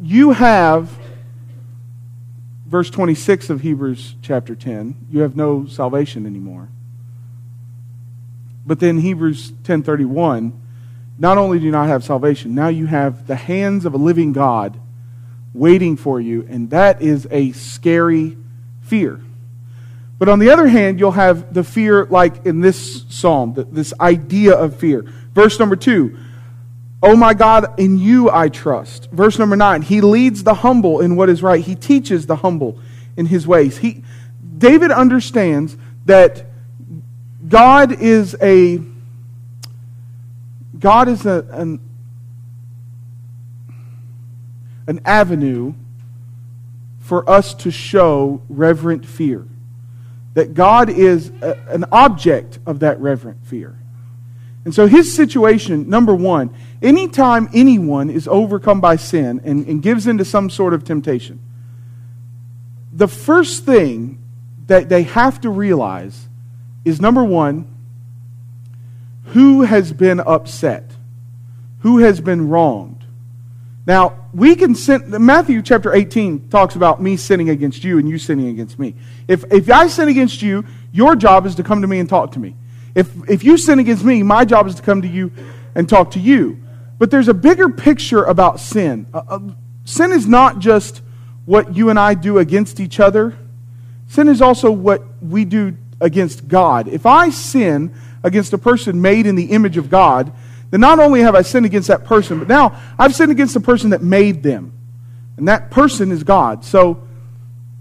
you 0.01 0.33
have, 0.33 0.99
verse 2.67 2.91
26 2.91 3.49
of 3.49 3.61
Hebrews 3.61 4.17
chapter 4.23 4.57
10, 4.57 5.07
you 5.09 5.21
have 5.21 5.37
no 5.37 5.67
salvation 5.67 6.27
anymore. 6.27 6.69
But 8.67 8.81
then 8.81 8.99
Hebrews 8.99 9.53
10:31, 9.63 10.63
not 11.18 11.38
only 11.38 11.59
do 11.59 11.64
you 11.64 11.71
not 11.71 11.88
have 11.88 12.04
salvation, 12.04 12.54
now 12.54 12.68
you 12.68 12.87
have 12.87 13.26
the 13.26 13.37
hands 13.37 13.85
of 13.85 13.94
a 13.94 13.97
living 13.97 14.33
God 14.33 14.78
waiting 15.52 15.97
for 15.97 16.21
you, 16.21 16.47
and 16.49 16.71
that 16.71 17.00
is 17.00 17.28
a 17.30 17.52
scary 17.52 18.37
fear. 18.83 19.21
But 20.18 20.28
on 20.28 20.38
the 20.38 20.50
other 20.50 20.66
hand, 20.66 20.99
you'll 20.99 21.12
have 21.12 21.54
the 21.54 21.64
fear 21.64 22.06
like 22.06 22.47
in 22.47 22.61
this 22.61 23.04
psalm, 23.09 23.54
this 23.71 23.92
idea 24.00 24.54
of 24.54 24.76
fear. 24.76 25.02
Verse 25.33 25.59
number 25.59 25.76
2, 25.76 26.16
Oh 27.02 27.16
my 27.16 27.35
God, 27.35 27.78
in 27.78 27.99
you 27.99 28.30
I 28.30 28.49
trust. 28.49 29.11
Verse 29.11 29.38
number 29.38 29.56
9, 29.56 29.83
he 29.83 30.00
leads 30.00 30.42
the 30.42 30.54
humble 30.54 31.00
in 31.00 31.16
what 31.16 31.28
is 31.28 31.42
right. 31.42 31.62
He 31.62 31.75
teaches 31.75 32.26
the 32.26 32.37
humble 32.37 32.78
in 33.16 33.26
his 33.26 33.47
ways. 33.47 33.78
He 33.78 34.02
David 34.56 34.90
understands 34.90 35.76
that 36.06 36.47
God 37.47 37.92
is 38.00 38.37
a 38.40 38.80
God 40.85 41.09
is 41.09 41.25
a, 41.25 41.47
an, 41.50 41.81
an 44.87 45.00
avenue 45.07 45.73
for 47.00 47.26
us 47.26 47.55
to 47.55 47.71
show 47.71 48.43
reverent 48.50 49.07
fear. 49.07 49.47
That 50.35 50.53
God 50.53 50.91
is 50.91 51.33
a, 51.41 51.57
an 51.69 51.87
object 51.91 52.59
of 52.67 52.81
that 52.81 53.00
reverent 53.00 53.47
fear. 53.47 53.79
And 54.67 54.75
so 54.75 54.87
his 54.87 55.17
situation, 55.17 55.88
number 55.88 56.14
one, 56.14 56.55
anytime 56.83 57.49
anyone 57.55 58.11
is 58.11 58.29
overcome 58.29 58.83
by 58.83 58.97
sin 58.97 59.41
and, 59.43 59.67
and 59.67 59.83
gives 59.83 60.07
into 60.07 60.26
some 60.26 60.50
sort 60.50 60.75
of 60.75 60.85
temptation, 60.85 61.41
the 62.93 63.09
first 63.09 63.64
thing 63.64 64.23
that 64.67 64.91
they 64.91 65.05
have 65.05 65.41
to 65.41 65.49
realize 65.49 66.29
is 66.85 67.00
number 67.00 67.25
one, 67.25 67.74
who 69.26 69.62
has 69.62 69.93
been 69.93 70.21
upset? 70.21 70.90
Who 71.81 71.99
has 71.99 72.21
been 72.21 72.49
wronged? 72.49 73.04
Now, 73.87 74.28
we 74.33 74.57
can 74.57 74.75
sin. 74.75 75.14
Matthew 75.25 75.61
chapter 75.61 75.93
18 75.93 76.49
talks 76.49 76.75
about 76.75 77.02
me 77.02 77.16
sinning 77.16 77.50
against 77.50 77.85
you 77.85 77.99
and 77.99 78.09
you 78.09 78.19
sinning 78.19 78.49
against 78.49 78.78
me. 78.78 78.95
If, 79.28 79.45
if 79.52 79.71
I 79.71 79.88
sin 79.88 80.09
against 80.09 80.40
you, 80.40 80.64
your 80.93 81.16
job 81.16 81.45
is 81.45 81.54
to 81.57 81.62
come 81.62 81.83
to 81.83 81.87
me 81.87 81.99
and 81.99 82.09
talk 82.09 82.33
to 82.33 82.38
me. 82.38 82.57
If, 82.95 83.11
if 83.28 83.45
you 83.45 83.59
sin 83.59 83.78
against 83.78 84.04
me, 84.04 84.23
my 84.23 84.45
job 84.45 84.66
is 84.66 84.76
to 84.76 84.83
come 84.83 85.02
to 85.02 85.09
you 85.09 85.33
and 85.75 85.88
talk 85.88 86.12
to 86.12 86.21
you. 86.21 86.62
But 86.99 87.11
there's 87.11 87.28
a 87.28 87.35
bigger 87.35 87.69
picture 87.69 88.25
about 88.25 88.61
sin. 88.61 89.07
Uh, 89.12 89.23
uh, 89.28 89.40
sin 89.85 90.12
is 90.12 90.26
not 90.26 90.61
just 90.61 91.02
what 91.45 91.76
you 91.76 91.90
and 91.90 91.99
I 91.99 92.14
do 92.14 92.38
against 92.38 92.81
each 92.81 93.00
other, 93.00 93.37
sin 94.09 94.28
is 94.28 94.40
also 94.40 94.71
what 94.71 95.02
we 95.21 95.45
do 95.45 95.76
against 96.00 96.49
God. 96.49 96.88
If 96.88 97.04
I 97.04 97.31
sin 97.31 97.95
against 98.25 98.52
a 98.52 98.59
person 98.59 99.00
made 99.00 99.26
in 99.26 99.37
the 99.37 99.45
image 99.45 99.76
of 99.76 99.88
God, 99.88 100.33
then 100.71 100.81
not 100.81 100.99
only 100.99 101.21
have 101.21 101.37
I 101.37 101.43
sinned 101.43 101.66
against 101.66 101.87
that 101.87 102.04
person, 102.04 102.40
but 102.40 102.49
now 102.49 102.81
I've 102.99 103.14
sinned 103.14 103.31
against 103.31 103.54
the 103.54 103.61
person 103.61 103.90
that 103.90 104.02
made 104.02 104.43
them. 104.43 104.73
And 105.37 105.47
that 105.47 105.71
person 105.71 106.11
is 106.11 106.25
God. 106.25 106.64
So 106.64 107.07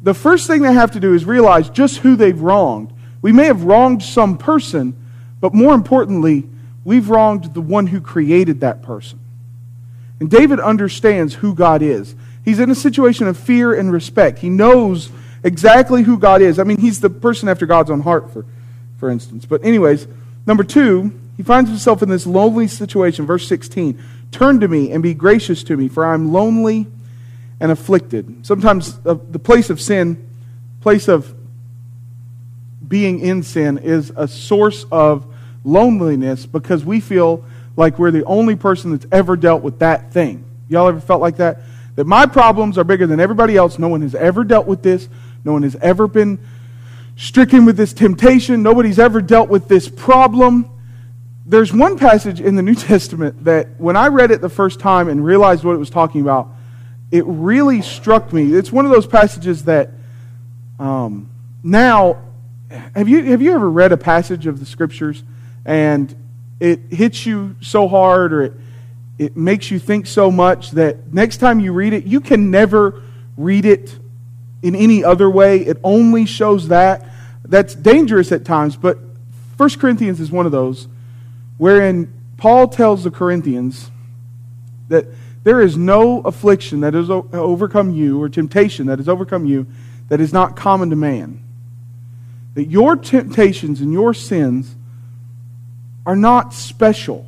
the 0.04 0.14
first 0.14 0.46
thing 0.46 0.62
they 0.62 0.74
have 0.74 0.92
to 0.92 1.00
do 1.00 1.14
is 1.14 1.26
realize 1.26 1.70
just 1.70 2.00
who 2.00 2.16
they've 2.16 2.40
wronged. 2.40 2.94
We 3.22 3.32
may 3.32 3.46
have 3.46 3.64
wronged 3.64 4.04
some 4.04 4.38
person, 4.38 4.96
but 5.40 5.54
more 5.54 5.74
importantly, 5.74 6.48
we've 6.84 7.10
wronged 7.10 7.54
the 7.54 7.62
one 7.62 7.88
who 7.88 8.02
created 8.02 8.60
that 8.60 8.84
person. 8.84 9.20
And 10.20 10.30
David 10.30 10.60
understands 10.60 11.36
who 11.36 11.56
God 11.56 11.82
is. 11.82 12.16
He's 12.44 12.60
in 12.60 12.70
a 12.70 12.76
situation 12.76 13.28
of 13.28 13.38
fear 13.38 13.74
and 13.74 13.92
respect. 13.92 14.40
He 14.40 14.50
knows 14.50 15.10
exactly 15.44 16.04
who 16.04 16.18
God 16.18 16.42
is. 16.42 16.60
I 16.60 16.64
mean, 16.64 16.78
he's 16.78 17.00
the 17.00 17.10
person 17.10 17.48
after 17.48 17.66
God's 17.66 17.90
own 17.90 18.02
heart, 18.02 18.32
for, 18.32 18.46
for 18.98 19.10
instance. 19.10 19.46
But, 19.46 19.64
anyways, 19.64 20.08
number 20.46 20.64
two, 20.64 21.20
he 21.38 21.44
finds 21.44 21.70
himself 21.70 22.02
in 22.02 22.10
this 22.10 22.28
lonely 22.28 22.68
situation. 22.68 23.26
Verse 23.26 23.48
16 23.48 24.02
Turn 24.32 24.60
to 24.60 24.68
me 24.68 24.92
and 24.92 25.04
be 25.04 25.14
gracious 25.14 25.64
to 25.66 25.78
me, 25.78 25.88
for 25.88 26.06
I'm 26.06 26.34
lonely 26.34 26.88
and 27.60 27.72
afflicted. 27.72 28.46
Sometimes 28.46 29.00
uh, 29.06 29.16
the 29.30 29.40
place 29.40 29.70
of 29.70 29.80
sin, 29.80 30.28
place 30.82 31.08
of 31.08 31.34
being 32.88 33.20
in 33.20 33.44
sin, 33.44 33.78
is 33.78 34.12
a 34.16 34.28
source 34.28 34.86
of 34.92 35.26
loneliness 35.64 36.46
because 36.46 36.84
we 36.84 37.00
feel 37.00 37.46
like 37.76 37.98
we're 37.98 38.12
the 38.12 38.26
only 38.26 38.56
person 38.56 38.92
that's 38.92 39.06
ever 39.12 39.36
dealt 39.36 39.64
with 39.64 39.80
that 39.80 40.12
thing. 40.12 40.46
Y'all 40.68 40.88
ever 40.88 41.00
felt 41.00 41.22
like 41.22 41.38
that? 41.38 41.60
That 41.96 42.06
my 42.06 42.26
problems 42.26 42.78
are 42.78 42.84
bigger 42.84 43.08
than 43.08 43.20
everybody 43.20 43.56
else. 43.56 43.78
No 43.78 43.88
one 43.88 44.02
has 44.02 44.16
ever 44.16 44.44
dealt 44.44 44.66
with 44.66 44.82
this. 44.82 45.08
No 45.46 45.54
one 45.54 45.64
has 45.64 45.76
ever 45.76 46.08
been 46.08 46.40
stricken 47.16 47.66
with 47.66 47.78
this 47.78 47.94
temptation. 47.94 48.64
Nobody's 48.64 49.00
ever 49.00 49.22
dealt 49.22 49.50
with 49.50 49.68
this 49.68 49.90
problem. 49.90 50.70
There's 51.46 51.74
one 51.74 51.98
passage 51.98 52.42
in 52.42 52.56
the 52.56 52.62
New 52.62 52.76
Testament 52.90 53.44
that 53.46 53.80
when 53.80 53.96
I 53.96 54.08
read 54.08 54.32
it 54.32 54.42
the 54.42 54.50
first 54.50 54.80
time 54.80 55.08
and 55.08 55.24
realized 55.24 55.64
what 55.64 55.74
it 55.74 55.80
was 55.80 55.90
talking 55.90 56.22
about, 56.22 56.50
it 57.12 57.26
really 57.26 57.82
struck 57.82 58.34
me. 58.34 58.54
It's 58.54 58.72
one 58.72 58.86
of 58.86 58.92
those 58.92 59.06
passages 59.06 59.66
that 59.66 59.92
um, 60.80 61.30
now, 61.62 62.24
have 62.96 63.08
you, 63.08 63.24
have 63.26 63.42
you 63.42 63.54
ever 63.54 63.70
read 63.70 63.92
a 63.92 63.98
passage 63.98 64.48
of 64.48 64.60
the 64.60 64.66
scriptures 64.66 65.24
and 65.66 66.14
it 66.60 66.80
hits 66.90 67.26
you 67.26 67.56
so 67.62 67.88
hard 67.88 68.34
or 68.34 68.42
it, 68.44 68.54
it 69.20 69.38
makes 69.38 69.70
you 69.70 69.80
think 69.80 70.08
so 70.08 70.32
much 70.32 70.72
that 70.72 71.14
next 71.14 71.38
time 71.38 71.60
you 71.60 71.72
read 71.72 71.94
it, 71.94 72.06
you 72.06 72.20
can 72.20 72.50
never 72.50 73.04
read 73.38 73.66
it 73.66 73.98
in 74.64 74.76
any 74.76 75.04
other 75.04 75.30
way. 75.30 75.60
It 75.60 75.78
only 75.84 76.26
shows 76.26 76.70
that. 76.70 77.06
That's 77.46 77.76
dangerous 77.76 78.32
at 78.32 78.46
times, 78.46 78.76
but 78.78 78.98
1 79.58 79.70
Corinthians 79.72 80.20
is 80.20 80.32
one 80.32 80.46
of 80.46 80.52
those 80.52 80.88
wherein 81.58 82.12
Paul 82.38 82.68
tells 82.70 83.04
the 83.04 83.12
Corinthians 83.12 83.92
that 84.88 85.06
there 85.44 85.62
is 85.62 85.78
no 85.78 86.22
affliction 86.22 86.80
that 86.82 86.94
has 86.94 87.10
overcome 87.10 87.94
you 87.94 88.22
or 88.22 88.30
temptation 88.30 88.88
that 88.88 88.98
has 89.00 89.10
overcome 89.10 89.46
you 89.46 89.68
that 90.10 90.20
is 90.22 90.34
not 90.34 90.56
common 90.56 90.90
to 90.90 90.96
man. 90.96 91.44
That 92.56 92.70
your 92.70 92.96
temptations 92.96 93.82
and 93.82 93.92
your 93.92 94.14
sins 94.14 94.76
are 96.06 96.16
not 96.16 96.54
special. 96.54 97.26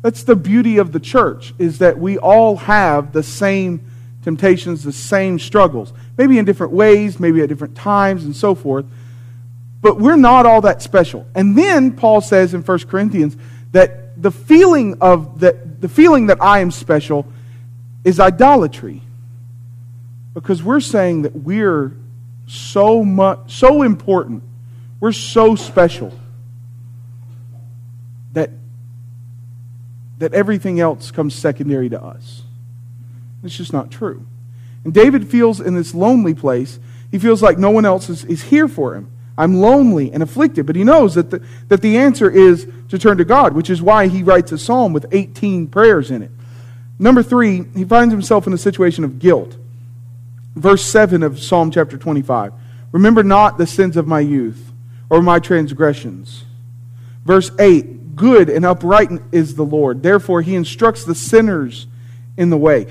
That's 0.00 0.24
the 0.24 0.36
beauty 0.36 0.78
of 0.78 0.92
the 0.92 1.00
church 1.00 1.54
is 1.58 1.78
that 1.78 1.98
we 1.98 2.18
all 2.18 2.56
have 2.56 3.12
the 3.12 3.22
same 3.22 3.84
temptations, 4.22 4.82
the 4.82 4.92
same 4.92 5.38
struggles 5.38 5.92
maybe 6.16 6.38
in 6.38 6.44
different 6.44 6.72
ways, 6.72 7.18
maybe 7.18 7.40
at 7.42 7.48
different 7.48 7.76
times, 7.76 8.24
and 8.24 8.34
so 8.34 8.54
forth. 8.54 8.84
But 9.80 9.98
we're 9.98 10.16
not 10.16 10.46
all 10.46 10.60
that 10.62 10.80
special. 10.80 11.26
And 11.34 11.58
then 11.58 11.92
Paul 11.92 12.20
says 12.20 12.54
in 12.54 12.62
1 12.62 12.78
Corinthians 12.80 13.36
that 13.72 14.22
the 14.22 14.30
feeling 14.30 14.98
of 15.00 15.40
that 15.40 15.80
the 15.80 15.88
feeling 15.88 16.26
that 16.26 16.40
I 16.40 16.60
am 16.60 16.70
special 16.70 17.26
is 18.04 18.20
idolatry. 18.20 19.02
Because 20.34 20.62
we're 20.62 20.80
saying 20.80 21.22
that 21.22 21.34
we're 21.34 21.96
so 22.46 23.04
much 23.04 23.38
so 23.52 23.82
important. 23.82 24.44
We're 25.00 25.12
so 25.12 25.56
special 25.56 26.16
that 28.32 28.50
that 30.18 30.32
everything 30.32 30.78
else 30.78 31.10
comes 31.10 31.34
secondary 31.34 31.88
to 31.88 32.00
us. 32.00 32.42
It's 33.42 33.56
just 33.56 33.72
not 33.72 33.90
true. 33.90 34.24
And 34.84 34.92
David 34.92 35.30
feels 35.30 35.60
in 35.60 35.74
this 35.74 35.94
lonely 35.94 36.34
place, 36.34 36.78
he 37.10 37.18
feels 37.18 37.42
like 37.42 37.58
no 37.58 37.70
one 37.70 37.84
else 37.84 38.08
is, 38.08 38.24
is 38.24 38.42
here 38.42 38.68
for 38.68 38.94
him. 38.94 39.10
I'm 39.36 39.60
lonely 39.60 40.12
and 40.12 40.22
afflicted. 40.22 40.66
But 40.66 40.76
he 40.76 40.84
knows 40.84 41.14
that 41.14 41.30
the, 41.30 41.42
that 41.68 41.82
the 41.82 41.98
answer 41.98 42.30
is 42.30 42.66
to 42.88 42.98
turn 42.98 43.18
to 43.18 43.24
God, 43.24 43.54
which 43.54 43.70
is 43.70 43.80
why 43.80 44.08
he 44.08 44.22
writes 44.22 44.52
a 44.52 44.58
psalm 44.58 44.92
with 44.92 45.06
18 45.12 45.68
prayers 45.68 46.10
in 46.10 46.22
it. 46.22 46.30
Number 46.98 47.22
three, 47.22 47.64
he 47.74 47.84
finds 47.84 48.12
himself 48.12 48.46
in 48.46 48.52
a 48.52 48.58
situation 48.58 49.04
of 49.04 49.18
guilt. 49.18 49.56
Verse 50.54 50.84
7 50.84 51.22
of 51.22 51.40
Psalm 51.40 51.70
chapter 51.70 51.96
25 51.96 52.52
Remember 52.92 53.22
not 53.22 53.56
the 53.56 53.66
sins 53.66 53.96
of 53.96 54.06
my 54.06 54.20
youth 54.20 54.70
or 55.08 55.22
my 55.22 55.38
transgressions. 55.38 56.44
Verse 57.24 57.50
8 57.58 58.14
Good 58.14 58.50
and 58.50 58.64
upright 58.64 59.10
is 59.32 59.54
the 59.54 59.64
Lord. 59.64 60.02
Therefore, 60.02 60.42
he 60.42 60.54
instructs 60.54 61.04
the 61.04 61.14
sinners 61.14 61.86
in 62.36 62.50
the 62.50 62.58
way. 62.58 62.86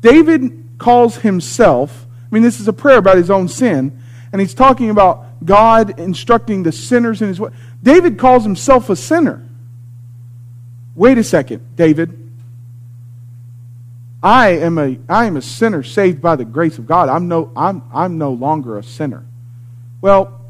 David 0.00 0.61
calls 0.82 1.16
himself, 1.16 2.06
I 2.30 2.34
mean, 2.34 2.42
this 2.42 2.60
is 2.60 2.68
a 2.68 2.72
prayer 2.72 2.98
about 2.98 3.16
his 3.16 3.30
own 3.30 3.48
sin, 3.48 3.98
and 4.32 4.40
he's 4.40 4.52
talking 4.52 4.90
about 4.90 5.44
God 5.44 5.98
instructing 5.98 6.62
the 6.62 6.72
sinners 6.72 7.22
in 7.22 7.28
his 7.28 7.40
way. 7.40 7.50
David 7.82 8.18
calls 8.18 8.42
himself 8.42 8.90
a 8.90 8.96
sinner. 8.96 9.46
Wait 10.94 11.18
a 11.18 11.24
second, 11.24 11.76
David. 11.76 12.18
I 14.22 14.50
am 14.50 14.78
a, 14.78 14.98
I 15.08 15.24
am 15.26 15.36
a 15.36 15.42
sinner 15.42 15.82
saved 15.82 16.20
by 16.20 16.36
the 16.36 16.44
grace 16.44 16.78
of 16.78 16.86
God. 16.86 17.08
I'm 17.08 17.28
no, 17.28 17.50
I'm, 17.56 17.82
I'm 17.92 18.18
no 18.18 18.32
longer 18.32 18.78
a 18.78 18.82
sinner. 18.82 19.24
Well, 20.00 20.40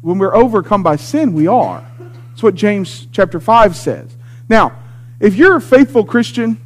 when 0.00 0.18
we're 0.18 0.34
overcome 0.34 0.82
by 0.82 0.96
sin, 0.96 1.32
we 1.32 1.46
are. 1.46 1.84
That's 1.98 2.42
what 2.42 2.54
James 2.54 3.06
chapter 3.12 3.40
5 3.40 3.76
says. 3.76 4.14
Now, 4.48 4.72
if 5.20 5.34
you're 5.36 5.56
a 5.56 5.60
faithful 5.60 6.04
Christian, 6.04 6.60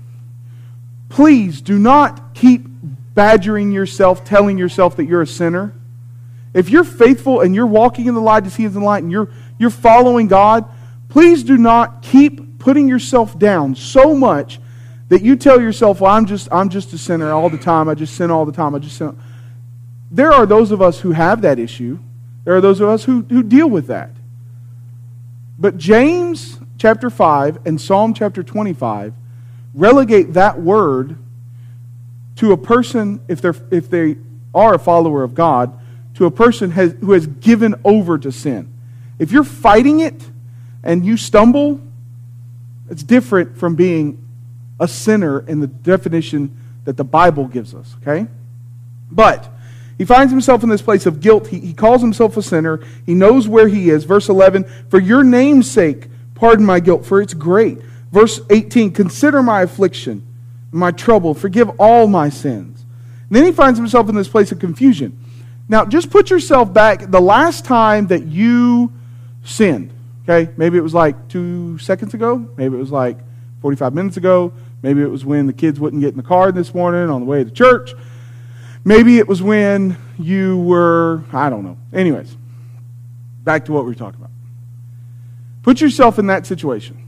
please 1.09 1.61
do 1.61 1.79
not 1.79 2.35
keep 2.35 2.67
badgering 3.15 3.73
yourself, 3.73 4.25
telling 4.25 4.59
yourself 4.59 4.97
that 4.97 5.05
you're 5.05 5.23
a 5.23 5.27
sinner, 5.27 5.75
if 6.55 6.69
you're 6.69 6.85
faithful 6.85 7.41
and 7.41 7.55
you're 7.55 7.67
walking 7.67 8.07
in 8.07 8.15
the 8.15 8.21
light 8.21 8.45
as 8.47 8.57
He 8.57 8.65
is 8.65 8.75
in 8.75 8.81
the 8.81 8.87
light 8.87 9.03
and 9.03 9.11
you're, 9.11 9.31
you're 9.59 9.71
following 9.71 10.29
God, 10.29 10.69
Please 11.13 11.43
do 11.43 11.59
not 11.59 12.01
keep 12.01 12.59
putting 12.59 12.89
yourself 12.89 13.39
down 13.39 13.75
so 13.75 14.15
much 14.15 14.59
that 15.11 15.21
you 15.21 15.37
tell 15.37 15.61
yourself, 15.61 16.01
well, 16.01 16.11
I'm 16.11 16.25
just, 16.25 16.49
I'm 16.51 16.71
just 16.71 16.91
a 16.95 16.97
sinner 16.97 17.31
all 17.33 17.51
the 17.51 17.59
time. 17.59 17.87
I 17.87 17.95
just 17.95 18.17
sin 18.17 18.31
all 18.31 18.47
the 18.47 18.53
time. 18.53 18.75
I 18.75 18.79
just 18.79 18.97
sin. 18.97 19.21
There 20.11 20.33
are 20.33 20.47
those 20.47 20.71
of 20.71 20.81
us 20.81 21.01
who 21.01 21.13
have 21.13 21.43
that 21.43 21.59
issue. 21.59 21.99
There 22.45 22.57
are 22.57 22.63
those 22.63 22.81
of 22.81 22.89
us 22.89 23.05
who, 23.05 23.27
who 23.29 23.43
deal 23.43 23.69
with 23.69 23.89
that. 23.89 24.09
But 25.59 25.77
James 25.77 26.59
chapter 26.79 27.11
5 27.11 27.67
and 27.67 27.79
Psalm 27.79 28.15
chapter 28.15 28.43
25 28.43 29.13
relegate 29.75 30.33
that 30.33 30.63
word 30.63 31.19
to 32.37 32.53
a 32.53 32.57
person, 32.57 33.21
if, 33.29 33.41
they're, 33.41 33.55
if 33.71 33.91
they 33.91 34.17
are 34.55 34.75
a 34.75 34.79
follower 34.79 35.23
of 35.23 35.35
God, 35.35 35.79
to 36.15 36.27
a 36.27 36.31
person 36.31 36.71
has, 36.73 36.95
who 37.01 37.13
has 37.13 37.27
given 37.27 37.75
over 37.85 38.19
to 38.19 38.31
sin. 38.31 38.73
If 39.19 39.33
you're 39.33 39.45
fighting 39.45 40.01
it 40.01 40.23
and 40.83 41.05
you 41.05 41.17
stumble, 41.17 41.81
it's 42.91 43.03
different 43.03 43.57
from 43.57 43.77
being 43.77 44.19
a 44.79 44.89
sinner 44.89 45.41
in 45.47 45.61
the 45.61 45.67
definition 45.67 46.57
that 46.85 46.97
the 46.97 47.05
Bible 47.05 47.47
gives 47.47 47.75
us, 47.75 47.95
okay? 48.03 48.27
But 49.11 49.49
he 49.99 50.05
finds 50.05 50.33
himself 50.33 50.63
in 50.63 50.69
this 50.69 50.83
place 50.83 51.07
of 51.07 51.21
guilt. 51.21 51.47
He, 51.47 51.61
he 51.61 51.75
calls 51.75 52.03
himself 52.03 52.37
a 52.37 52.43
sinner. 52.43 52.81
He 53.07 53.15
knows 53.15 53.47
where 53.47 53.69
he 53.69 53.91
is. 53.91 54.05
Verse 54.05 54.29
11, 54.29 54.65
for 54.91 54.99
your 54.99 55.23
name's 55.23 55.71
sake, 55.71 56.09
pardon 56.35 56.67
my 56.67 56.81
guilt, 56.81 57.07
for 57.07 57.21
it's 57.21 57.35
great. 57.35 57.79
Verse 58.11 58.41
18, 58.51 58.93
consider 58.93 59.43
my 59.43 59.63
affliction, 59.63 60.27
my 60.73 60.91
trouble, 60.91 61.35
forgive 61.35 61.69
all 61.79 62.07
my 62.07 62.31
sins. 62.31 62.85
And 63.29 63.37
then 63.37 63.45
he 63.45 63.53
finds 63.53 63.79
himself 63.79 64.09
in 64.09 64.15
this 64.15 64.29
place 64.29 64.51
of 64.53 64.59
confusion. 64.59 65.19
Now, 65.69 65.85
just 65.85 66.11
put 66.11 66.31
yourself 66.31 66.73
back 66.73 67.11
the 67.11 67.21
last 67.21 67.65
time 67.65 68.09
that 68.09 68.27
you 68.27 68.93
sinned. 69.45 69.93
Okay? 70.25 70.53
Maybe 70.57 70.79
it 70.79 70.83
was 70.83 70.95
like 70.95 71.29
two 71.29 71.79
seconds 71.79 72.15
ago. 72.15 72.37
Maybe 72.57 72.77
it 72.77 72.81
was 72.81 72.91
like 72.91 73.19
45 73.61 73.95
minutes 73.95 74.17
ago. 74.17 74.53
Maybe 74.83 75.03
it 75.03 75.11
was 75.11 75.25
when 75.25 75.47
the 75.47 75.53
kids 75.53 75.79
wouldn't 75.79 76.03
get 76.03 76.11
in 76.11 76.17
the 76.17 76.23
car 76.23 76.53
this 76.53 76.75
morning 76.75 77.09
on 77.09 77.21
the 77.21 77.27
way 77.27 77.45
to 77.45 77.51
church. 77.51 77.95
Maybe 78.85 79.19
it 79.19 79.29
was 79.29 79.41
when 79.41 79.97
you 80.19 80.59
were, 80.59 81.23
I 81.33 81.49
don't 81.51 81.65
know. 81.65 81.79
Anyways, 81.93 82.37
back 83.45 83.67
to 83.67 83.73
what 83.73 83.85
we 83.85 83.91
were 83.91 83.95
talking 83.95 84.19
about. 84.19 84.33
Put 85.63 85.81
yourself 85.81 86.19
in 86.19 86.27
that 86.27 86.47
situation. 86.47 86.99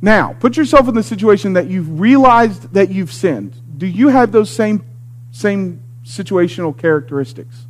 Now, 0.00 0.34
put 0.38 0.56
yourself 0.56 0.88
in 0.88 0.94
the 0.94 1.02
situation 1.02 1.54
that 1.54 1.68
you've 1.68 2.00
realized 2.00 2.74
that 2.74 2.90
you've 2.90 3.12
sinned. 3.12 3.56
Do 3.78 3.86
you 3.86 4.08
have 4.08 4.32
those 4.32 4.50
same, 4.50 4.84
same 5.32 5.82
situational 6.04 6.76
characteristics? 6.76 7.66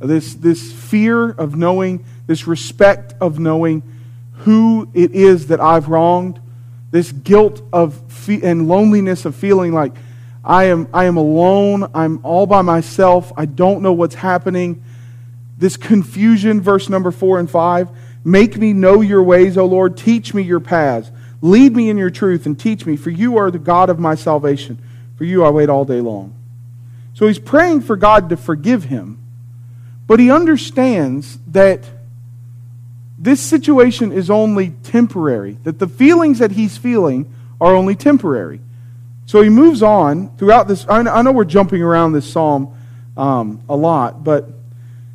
This, 0.00 0.34
this 0.34 0.72
fear 0.72 1.30
of 1.30 1.56
knowing, 1.56 2.04
this 2.26 2.46
respect 2.46 3.14
of 3.20 3.38
knowing 3.38 3.82
who 4.38 4.88
it 4.94 5.12
is 5.12 5.48
that 5.48 5.60
I've 5.60 5.88
wronged, 5.88 6.40
this 6.90 7.12
guilt 7.12 7.62
of 7.72 7.94
fe- 8.10 8.42
and 8.42 8.66
loneliness 8.66 9.24
of 9.24 9.36
feeling 9.36 9.72
like 9.72 9.92
I 10.44 10.64
am, 10.64 10.88
I 10.92 11.04
am 11.04 11.16
alone, 11.16 11.88
I'm 11.94 12.24
all 12.24 12.46
by 12.46 12.62
myself, 12.62 13.32
I 13.36 13.46
don't 13.46 13.82
know 13.82 13.92
what's 13.92 14.16
happening. 14.16 14.82
This 15.56 15.76
confusion, 15.76 16.60
verse 16.60 16.88
number 16.88 17.12
four 17.12 17.38
and 17.38 17.48
five. 17.48 17.88
Make 18.24 18.56
me 18.56 18.72
know 18.72 19.00
your 19.00 19.22
ways, 19.22 19.56
O 19.56 19.64
Lord. 19.64 19.96
Teach 19.96 20.34
me 20.34 20.42
your 20.42 20.58
paths. 20.58 21.12
Lead 21.42 21.76
me 21.76 21.90
in 21.90 21.98
your 21.98 22.08
truth 22.08 22.46
and 22.46 22.58
teach 22.58 22.86
me, 22.86 22.96
for 22.96 23.10
you 23.10 23.36
are 23.36 23.50
the 23.50 23.58
God 23.58 23.90
of 23.90 23.98
my 23.98 24.14
salvation. 24.14 24.78
For 25.16 25.24
you 25.24 25.44
I 25.44 25.50
wait 25.50 25.68
all 25.68 25.84
day 25.84 26.00
long. 26.00 26.34
So 27.14 27.26
he's 27.26 27.38
praying 27.38 27.82
for 27.82 27.96
God 27.96 28.30
to 28.30 28.36
forgive 28.36 28.84
him, 28.84 29.18
but 30.06 30.18
he 30.18 30.30
understands 30.30 31.38
that 31.48 31.84
this 33.18 33.40
situation 33.40 34.10
is 34.10 34.30
only 34.30 34.70
temporary, 34.82 35.58
that 35.62 35.78
the 35.78 35.86
feelings 35.86 36.38
that 36.38 36.52
he's 36.52 36.76
feeling 36.76 37.32
are 37.60 37.74
only 37.74 37.94
temporary. 37.94 38.60
So 39.26 39.42
he 39.42 39.48
moves 39.48 39.82
on 39.82 40.36
throughout 40.36 40.66
this. 40.66 40.86
I 40.88 41.22
know 41.22 41.32
we're 41.32 41.44
jumping 41.44 41.82
around 41.82 42.12
this 42.12 42.30
psalm 42.30 42.76
um, 43.16 43.62
a 43.68 43.76
lot, 43.76 44.24
but 44.24 44.48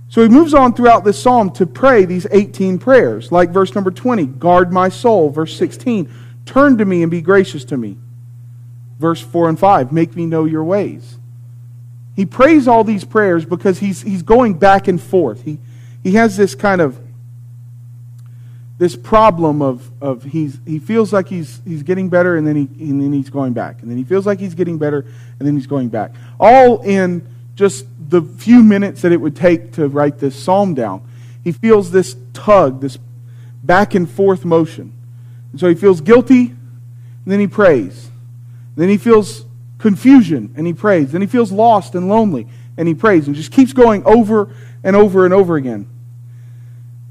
so 0.09 0.23
he 0.23 0.29
moves 0.29 0.53
on 0.53 0.73
throughout 0.73 1.03
this 1.03 1.21
psalm 1.21 1.51
to 1.51 1.65
pray 1.65 2.05
these 2.05 2.25
18 2.31 2.79
prayers, 2.79 3.31
like 3.31 3.49
verse 3.49 3.75
number 3.75 3.91
20, 3.91 4.25
guard 4.25 4.71
my 4.71 4.89
soul. 4.89 5.29
Verse 5.29 5.57
16, 5.57 6.11
turn 6.45 6.77
to 6.77 6.85
me 6.85 7.01
and 7.01 7.11
be 7.11 7.21
gracious 7.21 7.65
to 7.65 7.77
me. 7.77 7.97
Verse 8.99 9.21
4 9.21 9.49
and 9.49 9.59
5, 9.59 9.91
make 9.91 10.15
me 10.15 10.25
know 10.25 10.45
your 10.45 10.63
ways. 10.63 11.17
He 12.15 12.25
prays 12.25 12.67
all 12.67 12.83
these 12.83 13.03
prayers 13.03 13.45
because 13.45 13.79
he's, 13.79 14.01
he's 14.01 14.23
going 14.23 14.57
back 14.57 14.87
and 14.87 14.99
forth. 14.99 15.43
He, 15.43 15.59
he 16.01 16.13
has 16.13 16.37
this 16.37 16.55
kind 16.55 16.81
of 16.81 16.97
this 18.77 18.95
problem 18.95 19.61
of, 19.61 19.91
of 20.01 20.23
he's, 20.23 20.59
he 20.65 20.79
feels 20.79 21.11
like 21.11 21.27
he's, 21.27 21.61
he's 21.65 21.83
getting 21.83 22.09
better 22.09 22.35
and 22.35 22.45
then, 22.45 22.55
he, 22.55 22.89
and 22.89 23.01
then 23.01 23.11
he's 23.11 23.29
going 23.29 23.53
back. 23.53 23.81
And 23.81 23.89
then 23.89 23.97
he 23.97 24.03
feels 24.03 24.25
like 24.25 24.39
he's 24.39 24.53
getting 24.53 24.77
better 24.77 24.99
and 24.99 25.47
then 25.47 25.55
he's 25.55 25.67
going 25.67 25.89
back. 25.89 26.13
All 26.39 26.81
in 26.83 27.27
just 27.55 27.85
the 28.07 28.21
few 28.21 28.63
minutes 28.63 29.01
that 29.01 29.11
it 29.11 29.17
would 29.17 29.35
take 29.35 29.73
to 29.73 29.87
write 29.87 30.19
this 30.19 30.35
psalm 30.41 30.73
down. 30.73 31.07
He 31.43 31.51
feels 31.51 31.91
this 31.91 32.15
tug, 32.33 32.81
this 32.81 32.97
back 33.63 33.95
and 33.95 34.09
forth 34.09 34.45
motion. 34.45 34.93
And 35.51 35.59
so 35.59 35.67
he 35.67 35.75
feels 35.75 36.01
guilty, 36.01 36.55
then 37.25 37.39
he 37.39 37.47
prays. 37.47 38.09
Then 38.75 38.89
he 38.89 38.97
feels 38.97 39.45
confusion, 39.77 40.53
and 40.55 40.65
he 40.65 40.73
prays. 40.73 41.11
Then 41.11 41.21
he 41.21 41.27
feels 41.27 41.51
lost 41.51 41.95
and 41.95 42.07
lonely, 42.09 42.47
and 42.77 42.87
he 42.87 42.93
prays. 42.93 43.27
And 43.27 43.35
just 43.35 43.51
keeps 43.51 43.73
going 43.73 44.03
over 44.05 44.53
and 44.83 44.95
over 44.95 45.25
and 45.25 45.33
over 45.33 45.55
again. 45.55 45.89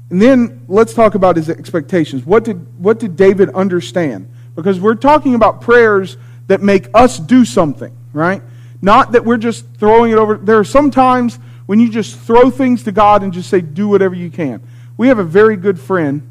And 0.09 0.21
then 0.21 0.65
let's 0.67 0.93
talk 0.93 1.15
about 1.15 1.35
his 1.35 1.49
expectations. 1.49 2.25
What 2.25 2.45
did, 2.45 2.81
what 2.81 2.99
did 2.99 3.15
David 3.15 3.49
understand? 3.49 4.31
Because 4.55 4.79
we're 4.79 4.95
talking 4.95 5.35
about 5.35 5.61
prayers 5.61 6.17
that 6.47 6.61
make 6.61 6.87
us 6.93 7.19
do 7.19 7.43
something, 7.43 7.95
right? 8.13 8.41
Not 8.81 9.13
that 9.13 9.25
we're 9.25 9.37
just 9.37 9.65
throwing 9.77 10.11
it 10.11 10.17
over. 10.17 10.37
There 10.37 10.59
are 10.59 10.63
some 10.63 10.91
times 10.91 11.39
when 11.65 11.79
you 11.79 11.89
just 11.89 12.17
throw 12.19 12.49
things 12.49 12.83
to 12.83 12.91
God 12.91 13.23
and 13.23 13.33
just 13.33 13.49
say, 13.49 13.61
do 13.61 13.87
whatever 13.87 14.15
you 14.15 14.29
can. 14.29 14.61
We 14.95 15.07
have 15.09 15.19
a 15.19 15.23
very 15.23 15.57
good 15.57 15.79
friend 15.79 16.29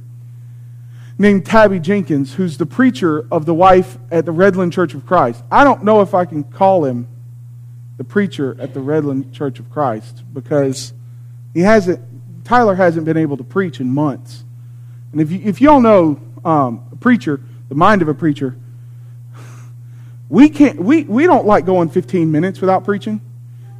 named 1.18 1.46
Tabby 1.46 1.78
Jenkins, 1.78 2.34
who's 2.34 2.58
the 2.58 2.66
preacher 2.66 3.26
of 3.30 3.46
the 3.46 3.54
wife 3.54 3.96
at 4.10 4.26
the 4.26 4.32
Redland 4.32 4.72
Church 4.72 4.94
of 4.94 5.06
Christ. 5.06 5.42
I 5.50 5.64
don't 5.64 5.84
know 5.84 6.02
if 6.02 6.14
I 6.14 6.24
can 6.24 6.44
call 6.44 6.84
him 6.84 7.08
the 7.96 8.04
preacher 8.04 8.56
at 8.60 8.74
the 8.74 8.80
Redland 8.80 9.32
Church 9.32 9.58
of 9.58 9.70
Christ 9.70 10.22
because 10.32 10.92
he 11.54 11.60
hasn't, 11.60 12.00
Tyler 12.44 12.74
hasn't 12.74 13.06
been 13.06 13.16
able 13.16 13.36
to 13.38 13.44
preach 13.44 13.80
in 13.80 13.90
months. 13.90 14.44
And 15.12 15.20
if 15.20 15.30
you, 15.30 15.40
if 15.42 15.60
you 15.60 15.70
all 15.70 15.80
know 15.80 16.20
um, 16.44 16.86
a 16.92 16.96
preacher, 16.96 17.40
the 17.68 17.74
mind 17.74 18.02
of 18.02 18.08
a 18.08 18.14
preacher, 18.14 18.56
we 20.28 20.48
can't 20.48 20.78
we, 20.80 21.04
we 21.04 21.24
don't 21.24 21.46
like 21.46 21.64
going 21.64 21.88
15 21.88 22.30
minutes 22.30 22.60
without 22.60 22.84
preaching. 22.84 23.20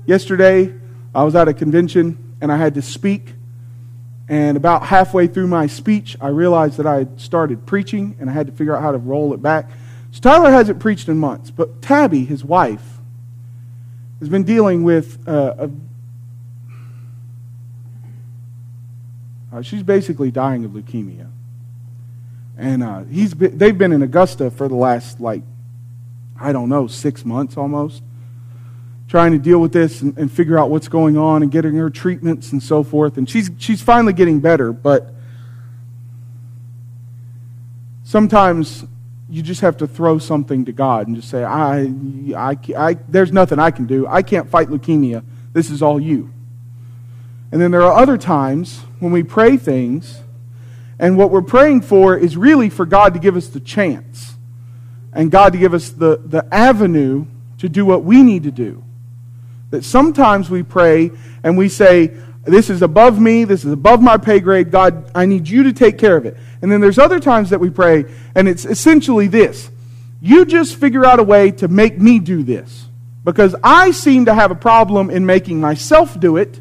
Yesterday 0.06 0.74
i 1.14 1.24
was 1.24 1.34
at 1.34 1.48
a 1.48 1.54
convention 1.54 2.36
and 2.40 2.52
i 2.52 2.56
had 2.56 2.74
to 2.74 2.82
speak. 2.82 3.32
And 4.28 4.56
about 4.56 4.86
halfway 4.86 5.26
through 5.26 5.46
my 5.46 5.66
speech 5.66 6.16
i 6.20 6.28
realized 6.28 6.76
that 6.78 6.86
i 6.86 6.96
had 6.96 7.20
started 7.20 7.66
preaching 7.66 8.16
and 8.20 8.30
i 8.30 8.32
had 8.32 8.46
to 8.46 8.52
figure 8.52 8.76
out 8.76 8.82
how 8.82 8.92
to 8.92 8.98
roll 8.98 9.32
it 9.34 9.42
back. 9.42 9.70
So 10.12 10.20
tyler 10.20 10.50
hasn't 10.50 10.78
preached 10.78 11.08
in 11.08 11.18
months 11.18 11.50
but 11.50 11.82
tabby 11.82 12.24
his 12.24 12.44
wife 12.44 12.96
has 14.20 14.28
been 14.28 14.44
dealing 14.44 14.82
with 14.82 15.28
uh, 15.28 15.54
a, 15.58 15.70
uh, 19.52 19.62
she's 19.62 19.82
basically 19.82 20.30
dying 20.30 20.64
of 20.64 20.72
leukemia. 20.72 21.30
And 22.58 22.82
uh, 22.82 23.04
he's 23.04 23.34
been, 23.34 23.58
they've 23.58 23.76
been 23.76 23.92
in 23.92 24.02
augusta 24.02 24.50
for 24.50 24.68
the 24.68 24.74
last 24.74 25.20
like 25.20 25.42
I 26.40 26.52
don't 26.52 26.68
know, 26.68 26.86
six 26.86 27.24
months 27.24 27.56
almost, 27.56 28.02
trying 29.08 29.32
to 29.32 29.38
deal 29.38 29.58
with 29.58 29.72
this 29.72 30.02
and, 30.02 30.16
and, 30.18 30.30
figure 30.30 30.58
out 30.58 30.70
what's 30.70 30.88
going 30.88 31.16
on 31.16 31.42
and 31.42 31.50
getting 31.50 31.74
her 31.76 31.90
treatments 31.90 32.52
and 32.52 32.62
so 32.62 32.82
forth. 32.82 33.16
And 33.16 33.28
she's, 33.28 33.50
she's 33.58 33.80
finally 33.80 34.12
getting 34.12 34.40
better, 34.40 34.72
but 34.72 35.14
sometimes 38.04 38.84
you 39.28 39.42
just 39.42 39.60
have 39.60 39.76
to 39.78 39.86
throw 39.86 40.18
something 40.18 40.64
to 40.64 40.72
God 40.72 41.06
and 41.06 41.16
just 41.16 41.28
say, 41.28 41.42
I, 41.44 41.92
I, 42.36 42.56
I, 42.76 42.94
there's 43.08 43.32
nothing 43.32 43.58
I 43.58 43.70
can 43.70 43.86
do. 43.86 44.06
I 44.06 44.22
can't 44.22 44.48
fight 44.48 44.68
leukemia. 44.68 45.24
This 45.52 45.70
is 45.70 45.82
all 45.82 46.00
you. 46.00 46.32
And 47.50 47.60
then 47.60 47.70
there 47.70 47.82
are 47.82 47.96
other 47.96 48.18
times 48.18 48.80
when 49.00 49.12
we 49.12 49.22
pray 49.22 49.56
things, 49.56 50.20
and 50.98 51.16
what 51.16 51.30
we're 51.30 51.42
praying 51.42 51.82
for 51.82 52.16
is 52.16 52.36
really 52.36 52.70
for 52.70 52.86
God 52.86 53.14
to 53.14 53.20
give 53.20 53.36
us 53.36 53.48
the 53.48 53.60
chance 53.60 54.35
and 55.16 55.30
God 55.30 55.54
to 55.54 55.58
give 55.58 55.72
us 55.72 55.90
the, 55.90 56.20
the 56.22 56.46
avenue 56.52 57.24
to 57.58 57.68
do 57.68 57.86
what 57.86 58.04
we 58.04 58.22
need 58.22 58.42
to 58.42 58.50
do. 58.50 58.84
That 59.70 59.82
sometimes 59.82 60.50
we 60.50 60.62
pray 60.62 61.10
and 61.42 61.56
we 61.56 61.70
say, 61.70 62.08
This 62.44 62.68
is 62.68 62.82
above 62.82 63.18
me, 63.18 63.44
this 63.44 63.64
is 63.64 63.72
above 63.72 64.02
my 64.02 64.18
pay 64.18 64.40
grade. 64.40 64.70
God, 64.70 65.10
I 65.14 65.24
need 65.24 65.48
you 65.48 65.64
to 65.64 65.72
take 65.72 65.98
care 65.98 66.16
of 66.16 66.26
it. 66.26 66.36
And 66.60 66.70
then 66.70 66.82
there's 66.82 66.98
other 66.98 67.18
times 67.18 67.50
that 67.50 67.58
we 67.58 67.70
pray, 67.70 68.04
and 68.34 68.46
it's 68.46 68.66
essentially 68.66 69.26
this 69.26 69.70
You 70.20 70.44
just 70.44 70.76
figure 70.76 71.04
out 71.04 71.18
a 71.18 71.24
way 71.24 71.50
to 71.52 71.66
make 71.66 71.98
me 71.98 72.18
do 72.18 72.42
this. 72.42 72.84
Because 73.24 73.56
I 73.64 73.90
seem 73.90 74.26
to 74.26 74.34
have 74.34 74.52
a 74.52 74.54
problem 74.54 75.10
in 75.10 75.26
making 75.26 75.60
myself 75.60 76.20
do 76.20 76.36
it, 76.36 76.60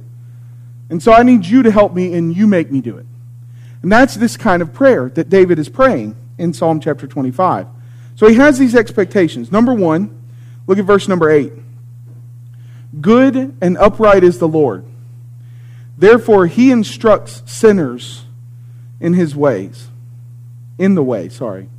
and 0.89 1.04
so 1.04 1.12
I 1.12 1.24
need 1.24 1.46
you 1.46 1.62
to 1.62 1.72
help 1.72 1.94
me 1.94 2.13
and 2.13 2.36
you 2.36 2.48
make 2.48 2.72
me 2.72 2.80
do 2.82 2.98
it. 2.98 3.06
And 3.84 3.91
that's 3.91 4.15
this 4.15 4.38
kind 4.38 4.62
of 4.62 4.74
prayer 4.74 5.10
that 5.10 5.30
David 5.30 5.60
is 5.60 5.70
praying 5.70 6.15
in 6.38 6.54
Psalm 6.54 6.80
chapter 6.80 7.06
25. 7.06 7.68
So 8.15 8.28
he 8.28 8.36
has 8.36 8.58
these 8.58 8.75
expectations. 8.75 9.51
Number 9.51 9.73
one, 9.73 10.23
look 10.67 10.78
at 10.78 10.86
verse 10.86 11.08
number 11.08 11.30
8. 11.30 11.51
Good 13.01 13.58
and 13.62 13.78
upright 13.78 14.23
is 14.23 14.39
the 14.39 14.47
Lord. 14.47 14.86
Therefore, 15.97 16.47
he 16.47 16.71
instructs 16.71 17.43
sinners 17.45 18.23
in 18.99 19.13
his 19.13 19.36
ways. 19.36 19.89
In 20.78 20.95
the 20.95 21.04
way, 21.04 21.30
sorry. 21.30 21.69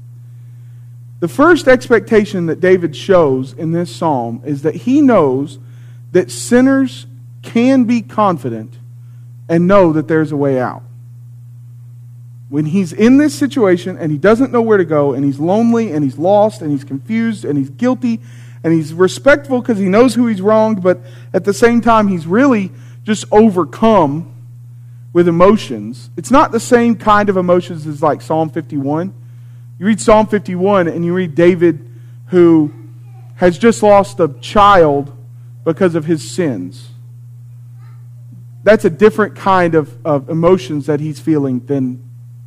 The 1.21 1.29
first 1.29 1.67
expectation 1.67 2.47
that 2.47 2.61
David 2.61 2.95
shows 2.95 3.53
in 3.53 3.73
this 3.73 3.95
psalm 3.95 4.43
is 4.45 4.63
that 4.63 4.75
he 4.75 5.01
knows 5.01 5.59
that 6.13 6.31
sinners 6.31 7.07
can 7.43 7.85
be 7.85 8.03
confident 8.03 8.75
and 9.49 9.67
know 9.67 9.93
that 9.93 10.09
there's 10.09 10.33
a 10.33 10.37
way 10.37 10.61
out. 10.61 10.83
When 12.49 12.67
he's 12.67 12.93
in 12.93 13.19
this 13.19 13.35
situation 13.35 13.97
and 13.99 14.13
he 14.13 14.19
doesn't 14.19 14.53
know 14.53 14.63
where 14.63 14.79
to 14.79 14.85
go 14.85 15.13
and 15.13 15.25
he's 15.25 15.39
lonely 15.39 15.93
and 15.93 16.05
he's 16.05 16.19
lost 16.19 16.63
and 16.63 16.71
he's 16.71 16.85
confused 16.85 17.45
and 17.45 17.59
he's 17.59 17.71
guilty 17.71 18.21
and 18.63 18.73
he's 18.73 18.93
respectful 18.93 19.61
because 19.61 19.79
he 19.79 19.87
knows 19.87 20.15
who 20.15 20.27
he's 20.27 20.41
wronged, 20.41 20.83
but 20.83 21.01
at 21.35 21.45
the 21.45 21.53
same 21.53 21.81
time 21.81 22.09
he's 22.09 22.27
really 22.27 22.71
just 23.05 23.25
overcome 23.33 24.33
with 25.13 25.29
emotions. 25.29 26.11
It's 26.17 26.31
not 26.31 26.53
the 26.53 26.61
same 26.61 26.97
kind 26.97 27.29
of 27.29 27.37
emotions 27.37 27.87
as 27.87 28.03
like 28.03 28.23
Psalm 28.23 28.51
51 28.51 29.15
you 29.79 29.87
read 29.87 30.01
Psalm 30.01 30.27
51 30.27 30.89
and 30.89 31.05
you 31.05 31.13
read 31.13 31.35
David 31.35 31.87
who 32.29 32.73
has 33.37 33.59
just 33.59 33.83
lost 33.83 34.19
a 34.21 34.29
child 34.41 35.13
because 35.65 35.95
of 35.95 36.07
his 36.07 36.29
sins. 36.31 36.89
That's 38.63 38.85
a 38.85 38.91
different 38.91 39.37
kind 39.37 39.75
of, 39.75 40.05
of 40.05 40.31
emotions 40.31 40.87
that 40.87 41.01
he's 41.01 41.21
feeling 41.21 41.65
than 41.67 42.06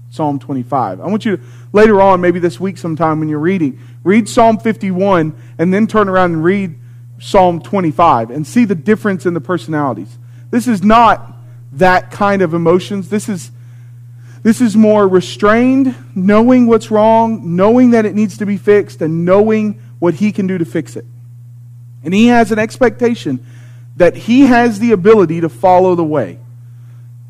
Psalm 0.10 0.40
25. 0.40 1.02
I 1.02 1.08
want 1.08 1.26
you 1.26 1.38
to, 1.38 1.44
later 1.72 2.02
on, 2.02 2.22
maybe 2.22 2.40
this 2.40 2.60
week 2.60 2.78
sometime 2.78 3.20
when 3.20 3.30
you're 3.30 3.40
reading, 3.40 3.80
read 4.04 4.28
Psalm 4.28 4.58
51 4.58 5.36
and 5.58 5.74
then 5.74 5.88
turn 5.88 6.10
around 6.10 6.34
and 6.34 6.44
read 6.44 6.76
Psalm 7.20 7.62
25 7.62 8.32
and 8.32 8.46
see 8.46 8.66
the 8.66 8.76
difference 8.76 9.26
in 9.26 9.34
the 9.34 9.42
personalities. 9.42 10.18
This 10.52 10.68
is 10.68 10.84
not 10.84 11.34
that 11.74 12.12
kind 12.12 12.42
of 12.42 12.54
emotions. 12.54 13.10
This 13.10 13.30
is 13.30 13.52
this 14.42 14.62
is 14.62 14.76
more 14.76 15.06
restrained, 15.06 15.94
knowing 16.16 16.66
what's 16.66 16.90
wrong, 16.90 17.58
knowing 17.58 17.92
that 17.92 18.06
it 18.06 18.16
needs 18.16 18.38
to 18.38 18.46
be 18.46 18.56
fixed, 18.56 19.02
and 19.02 19.26
knowing 19.26 19.82
what 20.00 20.14
he 20.14 20.32
can 20.32 20.48
do 20.48 20.58
to 20.58 20.66
fix 20.66 20.96
it. 20.96 21.06
And 22.04 22.14
he 22.14 22.28
has 22.28 22.52
an 22.52 22.60
expectation 22.60 23.46
that 23.98 24.16
he 24.16 24.42
has 24.42 24.80
the 24.80 24.94
ability 24.94 25.42
to 25.42 25.50
follow 25.50 25.94
the 25.96 26.06
way. 26.06 26.40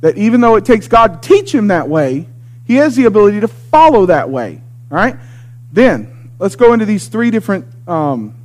That 0.02 0.18
even 0.18 0.40
though 0.42 0.56
it 0.56 0.66
takes 0.66 0.88
God 0.88 1.24
to 1.24 1.28
teach 1.28 1.54
him 1.54 1.70
that 1.70 1.90
way, 1.90 2.29
he 2.70 2.76
has 2.76 2.96
the 2.96 3.06
ability 3.06 3.40
to 3.40 3.48
follow 3.48 4.06
that 4.06 4.30
way. 4.30 4.62
All 4.92 4.98
right? 4.98 5.16
Then, 5.74 6.30
let's 6.38 6.56
go 6.56 6.72
into 6.72 6.86
these 6.86 7.08
three 7.08 7.32
different 7.32 7.66
um, 7.90 8.36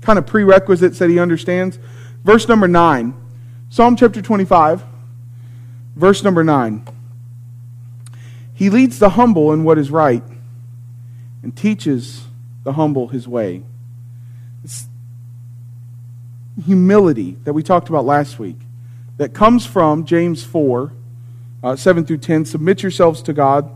kind 0.00 0.18
of 0.18 0.26
prerequisites 0.26 0.98
that 1.00 1.10
he 1.10 1.18
understands. 1.18 1.78
Verse 2.24 2.48
number 2.48 2.66
9, 2.66 3.14
Psalm 3.68 3.94
chapter 3.94 4.22
25, 4.22 4.82
verse 5.94 6.24
number 6.24 6.42
9. 6.42 6.86
He 8.54 8.70
leads 8.70 8.98
the 8.98 9.10
humble 9.10 9.52
in 9.52 9.64
what 9.64 9.76
is 9.76 9.90
right 9.90 10.22
and 11.42 11.54
teaches 11.54 12.24
the 12.64 12.72
humble 12.72 13.08
his 13.08 13.28
way. 13.28 13.64
It's 14.64 14.86
humility 16.64 17.36
that 17.44 17.52
we 17.52 17.62
talked 17.62 17.90
about 17.90 18.06
last 18.06 18.38
week 18.38 18.56
that 19.18 19.34
comes 19.34 19.66
from 19.66 20.06
James 20.06 20.42
4 20.42 20.94
uh, 21.62 21.76
7 21.76 22.04
through 22.04 22.18
10. 22.18 22.44
Submit 22.44 22.82
yourselves 22.82 23.22
to 23.22 23.32
God. 23.32 23.70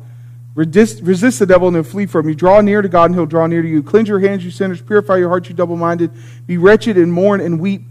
Resist, 0.54 1.02
resist 1.02 1.38
the 1.38 1.46
devil 1.46 1.68
and 1.68 1.76
he'll 1.76 1.84
flee 1.84 2.06
from 2.06 2.28
you. 2.28 2.34
Draw 2.34 2.62
near 2.62 2.80
to 2.80 2.88
God 2.88 3.06
and 3.06 3.14
he'll 3.14 3.26
draw 3.26 3.46
near 3.46 3.60
to 3.60 3.68
you. 3.68 3.82
Cleanse 3.82 4.08
your 4.08 4.20
hands, 4.20 4.44
you 4.44 4.50
sinners. 4.50 4.80
Purify 4.80 5.18
your 5.18 5.28
hearts, 5.28 5.48
you 5.48 5.54
double 5.54 5.76
minded. 5.76 6.10
Be 6.46 6.56
wretched 6.56 6.96
and 6.96 7.12
mourn 7.12 7.40
and 7.40 7.60
weep. 7.60 7.82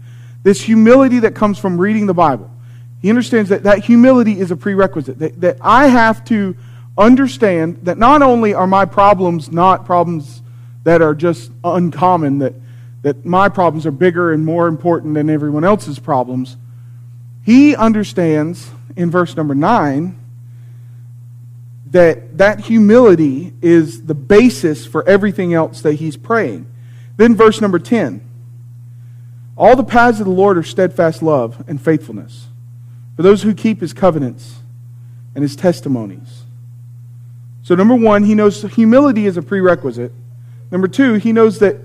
This 0.42 0.60
humility 0.60 1.20
that 1.20 1.34
comes 1.34 1.58
from 1.58 1.80
reading 1.80 2.06
the 2.06 2.14
Bible. 2.14 2.50
He 3.00 3.08
understands 3.08 3.50
that 3.50 3.62
that 3.62 3.84
humility 3.84 4.40
is 4.40 4.50
a 4.50 4.56
prerequisite. 4.56 5.18
That, 5.20 5.40
that 5.40 5.58
I 5.60 5.86
have 5.86 6.24
to 6.26 6.56
understand 6.98 7.84
that 7.84 7.98
not 7.98 8.22
only 8.22 8.54
are 8.54 8.66
my 8.66 8.84
problems 8.84 9.52
not 9.52 9.84
problems 9.84 10.42
that 10.84 11.02
are 11.02 11.14
just 11.14 11.50
uncommon, 11.62 12.38
that, 12.38 12.54
that 13.02 13.24
my 13.24 13.48
problems 13.48 13.86
are 13.86 13.90
bigger 13.90 14.32
and 14.32 14.44
more 14.44 14.66
important 14.66 15.14
than 15.14 15.28
everyone 15.28 15.64
else's 15.64 15.98
problems, 15.98 16.56
he 17.46 17.76
understands 17.76 18.68
in 18.96 19.08
verse 19.08 19.36
number 19.36 19.54
9 19.54 20.18
that 21.92 22.38
that 22.38 22.58
humility 22.58 23.54
is 23.62 24.04
the 24.06 24.16
basis 24.16 24.84
for 24.84 25.08
everything 25.08 25.54
else 25.54 25.80
that 25.82 25.94
he's 25.94 26.16
praying. 26.16 26.66
Then 27.16 27.36
verse 27.36 27.60
number 27.60 27.78
10. 27.78 28.20
All 29.56 29.76
the 29.76 29.84
paths 29.84 30.18
of 30.18 30.26
the 30.26 30.32
Lord 30.32 30.58
are 30.58 30.64
steadfast 30.64 31.22
love 31.22 31.64
and 31.68 31.80
faithfulness 31.80 32.48
for 33.14 33.22
those 33.22 33.44
who 33.44 33.54
keep 33.54 33.80
his 33.80 33.92
covenants 33.92 34.56
and 35.36 35.42
his 35.42 35.54
testimonies. 35.54 36.42
So, 37.62 37.76
number 37.76 37.94
one, 37.94 38.24
he 38.24 38.34
knows 38.34 38.60
humility 38.62 39.24
is 39.24 39.36
a 39.36 39.42
prerequisite. 39.42 40.10
Number 40.72 40.88
two, 40.88 41.14
he 41.14 41.32
knows 41.32 41.60
that 41.60 41.76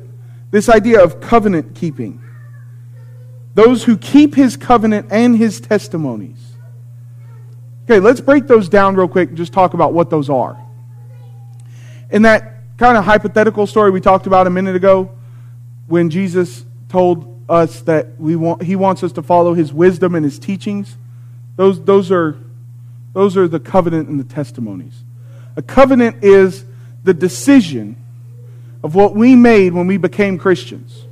this 0.50 0.70
idea 0.70 1.04
of 1.04 1.22
covenant 1.22 1.76
keeping. 1.76 2.20
Those 3.54 3.84
who 3.84 3.98
keep 3.98 4.36
his 4.36 4.56
covenant 4.56 5.08
and 5.12 5.38
his 5.38 5.60
testimonies. 5.60 6.38
Okay, 7.86 8.00
let's 8.00 8.22
break 8.22 8.48
those 8.48 8.70
down 8.70 8.96
real 8.96 9.08
quick 9.08 9.30
and 9.30 9.38
just 9.38 9.52
talk 9.52 9.74
about 9.74 9.94
what 9.94 10.10
those 10.10 10.30
are. 10.30 10.58
In 12.10 12.22
that 12.22 12.54
kind 12.78 12.98
of 12.98 13.04
hypothetical 13.04 13.68
story 13.68 13.92
we 13.92 14.02
talked 14.02 14.28
about 14.28 14.48
a 14.48 14.50
minute 14.50 14.76
ago, 14.76 15.12
when 15.88 16.10
Jesus 16.10 16.66
told 16.90 17.28
us 17.50 17.82
that 17.82 18.18
we 18.18 18.36
want, 18.36 18.64
he 18.64 18.76
wants 18.76 19.04
us 19.04 19.12
to 19.14 19.22
follow 19.22 19.54
his 19.54 19.74
wisdom 19.74 20.16
and 20.16 20.24
his 20.24 20.40
teachings, 20.40 20.96
those, 21.58 21.84
those, 21.84 22.12
are, 22.12 22.38
those 23.14 23.36
are 23.36 23.48
the 23.48 23.60
covenant 23.60 24.08
and 24.08 24.20
the 24.20 24.24
testimonies. 24.24 25.04
A 25.58 25.62
covenant 25.62 26.24
is 26.24 26.64
the 27.04 27.14
decision 27.14 27.98
of 28.84 28.96
what 28.96 29.16
we 29.16 29.36
made 29.36 29.74
when 29.74 29.86
we 29.86 29.98
became 29.98 30.38
Christians. 30.38 31.06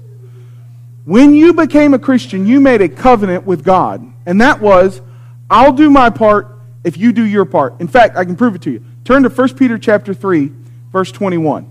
When 1.09 1.33
you 1.33 1.53
became 1.53 1.95
a 1.95 1.99
Christian, 1.99 2.45
you 2.45 2.59
made 2.59 2.83
a 2.83 2.87
covenant 2.87 3.43
with 3.43 3.63
God. 3.63 4.05
And 4.27 4.41
that 4.41 4.61
was, 4.61 5.01
I'll 5.49 5.73
do 5.73 5.89
my 5.89 6.11
part 6.11 6.59
if 6.83 6.97
you 6.97 7.11
do 7.11 7.25
your 7.25 7.45
part. 7.45 7.81
In 7.81 7.87
fact, 7.87 8.15
I 8.15 8.23
can 8.25 8.35
prove 8.35 8.53
it 8.53 8.61
to 8.61 8.69
you. 8.69 8.85
Turn 9.05 9.23
to 9.23 9.29
1 9.29 9.55
Peter 9.55 9.79
chapter 9.79 10.13
3, 10.13 10.51
verse 10.91 11.11
21. 11.11 11.67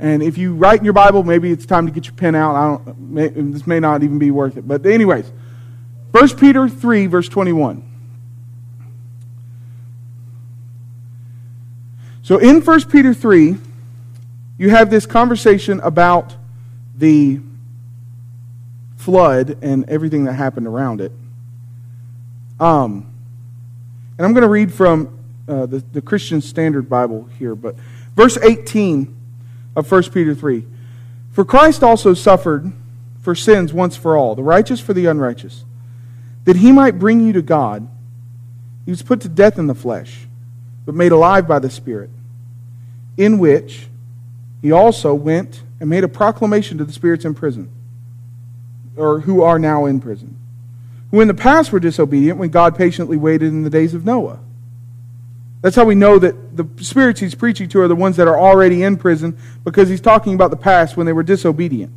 And 0.00 0.22
if 0.22 0.38
you 0.38 0.54
write 0.54 0.78
in 0.78 0.84
your 0.86 0.94
Bible, 0.94 1.22
maybe 1.22 1.50
it's 1.50 1.66
time 1.66 1.84
to 1.84 1.92
get 1.92 2.06
your 2.06 2.14
pen 2.14 2.34
out. 2.34 2.56
I 2.56 2.68
don't, 2.70 2.98
may, 3.10 3.28
this 3.28 3.66
may 3.66 3.80
not 3.80 4.02
even 4.02 4.18
be 4.18 4.30
worth 4.30 4.56
it. 4.56 4.66
But 4.66 4.86
anyways, 4.86 5.30
1 6.12 6.36
Peter 6.38 6.70
3, 6.70 7.08
verse 7.08 7.28
21. 7.28 7.86
So 12.22 12.38
in 12.38 12.62
1 12.62 12.88
Peter 12.88 13.12
3, 13.12 13.58
you 14.56 14.70
have 14.70 14.88
this 14.88 15.04
conversation 15.04 15.80
about 15.80 16.34
the 16.96 17.40
flood 19.02 19.58
and 19.62 19.88
everything 19.88 20.24
that 20.24 20.34
happened 20.34 20.66
around 20.66 21.00
it. 21.00 21.12
Um, 22.60 23.12
and 24.16 24.26
I'm 24.26 24.32
going 24.32 24.42
to 24.42 24.48
read 24.48 24.72
from 24.72 25.18
uh, 25.48 25.66
the, 25.66 25.78
the 25.78 26.00
Christian 26.00 26.40
Standard 26.40 26.88
Bible 26.88 27.28
here, 27.38 27.54
but 27.54 27.76
verse 28.14 28.38
18 28.38 29.14
of 29.74 29.90
1 29.90 30.02
Peter 30.10 30.34
3. 30.34 30.64
For 31.32 31.44
Christ 31.44 31.82
also 31.82 32.14
suffered 32.14 32.72
for 33.22 33.34
sins 33.34 33.72
once 33.72 33.96
for 33.96 34.16
all, 34.16 34.34
the 34.34 34.42
righteous 34.42 34.80
for 34.80 34.92
the 34.92 35.06
unrighteous, 35.06 35.64
that 36.44 36.56
he 36.56 36.72
might 36.72 36.98
bring 36.98 37.20
you 37.20 37.32
to 37.32 37.42
God. 37.42 37.88
He 38.84 38.90
was 38.90 39.02
put 39.02 39.20
to 39.22 39.28
death 39.28 39.58
in 39.58 39.66
the 39.66 39.74
flesh 39.74 40.26
but 40.84 40.94
made 40.94 41.12
alive 41.12 41.46
by 41.46 41.58
the 41.58 41.70
Spirit, 41.70 42.10
in 43.16 43.38
which 43.38 43.88
he 44.60 44.72
also 44.72 45.14
went 45.14 45.62
and 45.80 45.88
made 45.88 46.04
a 46.04 46.08
proclamation 46.08 46.78
to 46.78 46.84
the 46.84 46.92
spirits 46.92 47.24
in 47.24 47.34
prison, 47.34 47.70
or 48.96 49.20
who 49.20 49.42
are 49.42 49.58
now 49.58 49.86
in 49.86 50.00
prison, 50.00 50.36
who 51.10 51.20
in 51.20 51.28
the 51.28 51.34
past 51.34 51.72
were 51.72 51.80
disobedient 51.80 52.38
when 52.38 52.50
God 52.50 52.76
patiently 52.76 53.16
waited 53.16 53.48
in 53.48 53.62
the 53.62 53.70
days 53.70 53.94
of 53.94 54.04
Noah. 54.04 54.38
That's 55.62 55.76
how 55.76 55.84
we 55.84 55.94
know 55.94 56.18
that 56.18 56.56
the 56.56 56.66
spirits 56.82 57.20
he's 57.20 57.36
preaching 57.36 57.68
to 57.70 57.80
are 57.80 57.88
the 57.88 57.94
ones 57.94 58.16
that 58.16 58.26
are 58.26 58.38
already 58.38 58.82
in 58.82 58.96
prison 58.96 59.38
because 59.64 59.88
he's 59.88 60.00
talking 60.00 60.34
about 60.34 60.50
the 60.50 60.56
past 60.56 60.96
when 60.96 61.06
they 61.06 61.12
were 61.12 61.22
disobedient. 61.22 61.92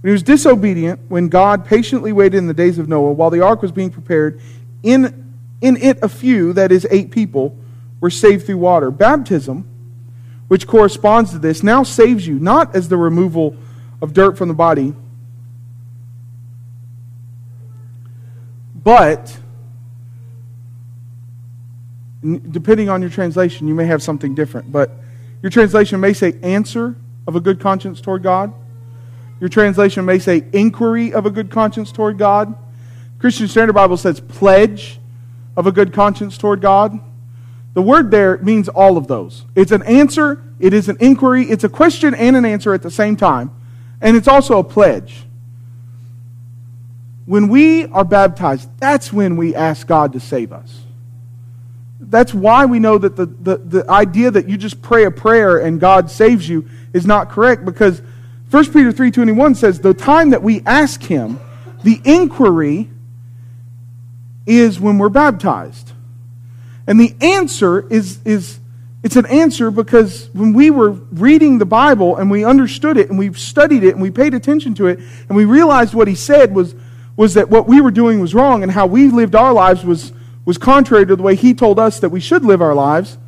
When 0.00 0.10
he 0.10 0.12
was 0.12 0.22
disobedient, 0.22 1.00
when 1.08 1.28
God 1.28 1.64
patiently 1.64 2.12
waited 2.12 2.38
in 2.38 2.46
the 2.46 2.54
days 2.54 2.78
of 2.78 2.88
Noah 2.88 3.12
while 3.12 3.30
the 3.30 3.40
ark 3.40 3.62
was 3.62 3.72
being 3.72 3.90
prepared, 3.90 4.40
in, 4.84 5.34
in 5.60 5.76
it 5.76 5.98
a 6.02 6.08
few, 6.08 6.52
that 6.52 6.70
is, 6.70 6.86
eight 6.88 7.10
people, 7.10 7.56
were 8.00 8.10
saved 8.10 8.46
through 8.46 8.58
water. 8.58 8.92
Baptism, 8.92 9.68
which 10.46 10.68
corresponds 10.68 11.32
to 11.32 11.38
this, 11.40 11.64
now 11.64 11.82
saves 11.82 12.28
you, 12.28 12.38
not 12.38 12.76
as 12.76 12.88
the 12.88 12.96
removal 12.96 13.56
of 14.00 14.12
dirt 14.12 14.38
from 14.38 14.46
the 14.46 14.54
body, 14.54 14.94
but 18.88 19.38
Depending 22.22 22.88
on 22.88 23.00
your 23.00 23.10
translation, 23.10 23.68
you 23.68 23.74
may 23.74 23.86
have 23.86 24.02
something 24.02 24.34
different, 24.34 24.72
but 24.72 24.90
your 25.40 25.50
translation 25.50 26.00
may 26.00 26.12
say 26.12 26.36
answer 26.42 26.96
of 27.28 27.36
a 27.36 27.40
good 27.40 27.60
conscience 27.60 28.00
toward 28.00 28.24
God. 28.24 28.52
Your 29.38 29.48
translation 29.48 30.04
may 30.04 30.18
say 30.18 30.44
inquiry 30.52 31.12
of 31.12 31.26
a 31.26 31.30
good 31.30 31.48
conscience 31.48 31.92
toward 31.92 32.18
God. 32.18 32.56
Christian 33.20 33.46
Standard 33.46 33.74
Bible 33.74 33.96
says 33.96 34.18
pledge 34.18 34.98
of 35.56 35.68
a 35.68 35.72
good 35.72 35.92
conscience 35.92 36.36
toward 36.36 36.60
God. 36.60 36.98
The 37.74 37.82
word 37.82 38.10
there 38.10 38.38
means 38.38 38.68
all 38.68 38.96
of 38.96 39.06
those. 39.06 39.44
It's 39.54 39.70
an 39.70 39.84
answer, 39.84 40.42
it 40.58 40.74
is 40.74 40.88
an 40.88 40.96
inquiry, 40.98 41.44
it's 41.44 41.62
a 41.62 41.68
question 41.68 42.14
and 42.14 42.34
an 42.34 42.44
answer 42.44 42.74
at 42.74 42.82
the 42.82 42.90
same 42.90 43.16
time, 43.16 43.52
and 44.00 44.16
it's 44.16 44.26
also 44.26 44.58
a 44.58 44.64
pledge. 44.64 45.22
When 47.28 47.48
we 47.48 47.84
are 47.84 48.06
baptized, 48.06 48.70
that's 48.78 49.12
when 49.12 49.36
we 49.36 49.54
ask 49.54 49.86
God 49.86 50.14
to 50.14 50.20
save 50.20 50.50
us. 50.50 50.80
That's 52.00 52.32
why 52.32 52.64
we 52.64 52.78
know 52.78 52.96
that 52.96 53.16
the, 53.16 53.26
the, 53.26 53.58
the 53.58 53.90
idea 53.90 54.30
that 54.30 54.48
you 54.48 54.56
just 54.56 54.80
pray 54.80 55.04
a 55.04 55.10
prayer 55.10 55.58
and 55.58 55.78
God 55.78 56.10
saves 56.10 56.48
you 56.48 56.70
is 56.94 57.04
not 57.04 57.28
correct 57.28 57.66
because 57.66 58.00
1 58.50 58.64
Peter 58.72 58.94
3.21 58.94 59.56
says 59.56 59.78
the 59.78 59.92
time 59.92 60.30
that 60.30 60.42
we 60.42 60.62
ask 60.64 61.02
him, 61.02 61.38
the 61.84 62.00
inquiry 62.02 62.88
is 64.46 64.80
when 64.80 64.96
we're 64.96 65.10
baptized. 65.10 65.92
And 66.86 66.98
the 66.98 67.14
answer 67.20 67.86
is, 67.92 68.20
is 68.24 68.58
it's 69.02 69.16
an 69.16 69.26
answer 69.26 69.70
because 69.70 70.30
when 70.32 70.54
we 70.54 70.70
were 70.70 70.92
reading 70.92 71.58
the 71.58 71.66
Bible 71.66 72.16
and 72.16 72.30
we 72.30 72.46
understood 72.46 72.96
it 72.96 73.10
and 73.10 73.18
we 73.18 73.34
studied 73.34 73.84
it 73.84 73.92
and 73.92 74.00
we 74.00 74.10
paid 74.10 74.32
attention 74.32 74.74
to 74.76 74.86
it 74.86 74.98
and 75.28 75.36
we 75.36 75.44
realized 75.44 75.92
what 75.92 76.08
he 76.08 76.14
said 76.14 76.54
was, 76.54 76.74
was 77.18 77.34
that 77.34 77.50
what 77.50 77.66
we 77.66 77.80
were 77.80 77.90
doing 77.90 78.20
was 78.20 78.32
wrong 78.32 78.62
and 78.62 78.70
how 78.70 78.86
we 78.86 79.08
lived 79.08 79.34
our 79.34 79.52
lives 79.52 79.84
was, 79.84 80.12
was 80.44 80.56
contrary 80.56 81.04
to 81.04 81.16
the 81.16 81.22
way 81.22 81.34
he 81.34 81.52
told 81.52 81.76
us 81.76 81.98
that 81.98 82.10
we 82.10 82.20
should 82.20 82.44
live 82.44 82.62
our 82.62 82.76
lives, 82.76 83.18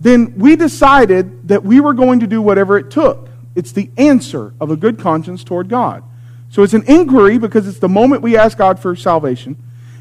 then 0.00 0.36
we 0.36 0.56
decided 0.56 1.46
that 1.46 1.62
we 1.62 1.78
were 1.78 1.94
going 1.94 2.18
to 2.18 2.26
do 2.26 2.42
whatever 2.42 2.76
it 2.76 2.90
took. 2.90 3.28
It's 3.54 3.70
the 3.70 3.88
answer 3.96 4.52
of 4.60 4.72
a 4.72 4.76
good 4.76 4.98
conscience 4.98 5.44
toward 5.44 5.68
God. 5.68 6.02
So 6.50 6.64
it's 6.64 6.74
an 6.74 6.82
inquiry 6.88 7.38
because 7.38 7.68
it's 7.68 7.78
the 7.78 7.88
moment 7.88 8.20
we 8.20 8.36
ask 8.36 8.58
God 8.58 8.80
for 8.80 8.96
salvation. 8.96 9.56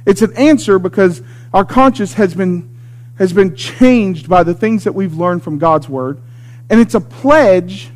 It's 0.07 0.23
an 0.23 0.35
answer 0.35 0.79
because 0.79 1.21
our 1.53 1.63
conscience 1.63 2.13
has 2.13 2.33
been, 2.33 2.75
has 3.19 3.31
been 3.31 3.55
changed 3.55 4.27
by 4.27 4.41
the 4.41 4.55
things 4.55 4.85
that 4.85 4.95
we've 4.95 5.13
learned 5.13 5.43
from 5.43 5.59
God's 5.59 5.87
Word. 5.87 6.19
And 6.67 6.81
it's 6.81 6.95
a 6.95 7.01
pledge 7.01 7.91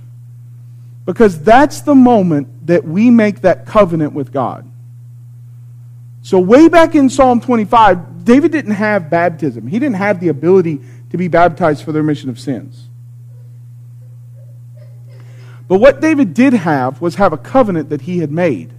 because 1.06 1.42
that's 1.42 1.82
the 1.82 1.96
moment 1.96 2.68
that 2.68 2.84
we 2.84 3.10
make 3.10 3.42
that 3.42 3.66
covenant 3.66 4.14
with 4.14 4.32
God. 4.32 4.70
So, 6.26 6.40
way 6.40 6.70
back 6.70 6.96
in 6.96 7.12
Psalm 7.12 7.40
25, 7.40 8.26
David 8.26 8.52
didn't 8.52 8.72
have 8.72 9.12
baptism. 9.12 9.68
He 9.68 9.78
didn't 9.78 9.98
have 9.98 10.20
the 10.20 10.30
ability 10.30 10.82
to 11.12 11.18
be 11.18 11.28
baptized 11.28 11.84
for 11.84 11.92
the 11.92 12.00
remission 12.00 12.32
of 12.32 12.40
sins. 12.40 12.88
But 15.68 15.78
what 15.78 16.02
David 16.02 16.34
did 16.34 16.54
have 16.54 17.00
was 17.00 17.16
have 17.16 17.32
a 17.32 17.38
covenant 17.38 17.90
that 17.90 18.02
he 18.02 18.18
had 18.18 18.32
made. 18.32 18.74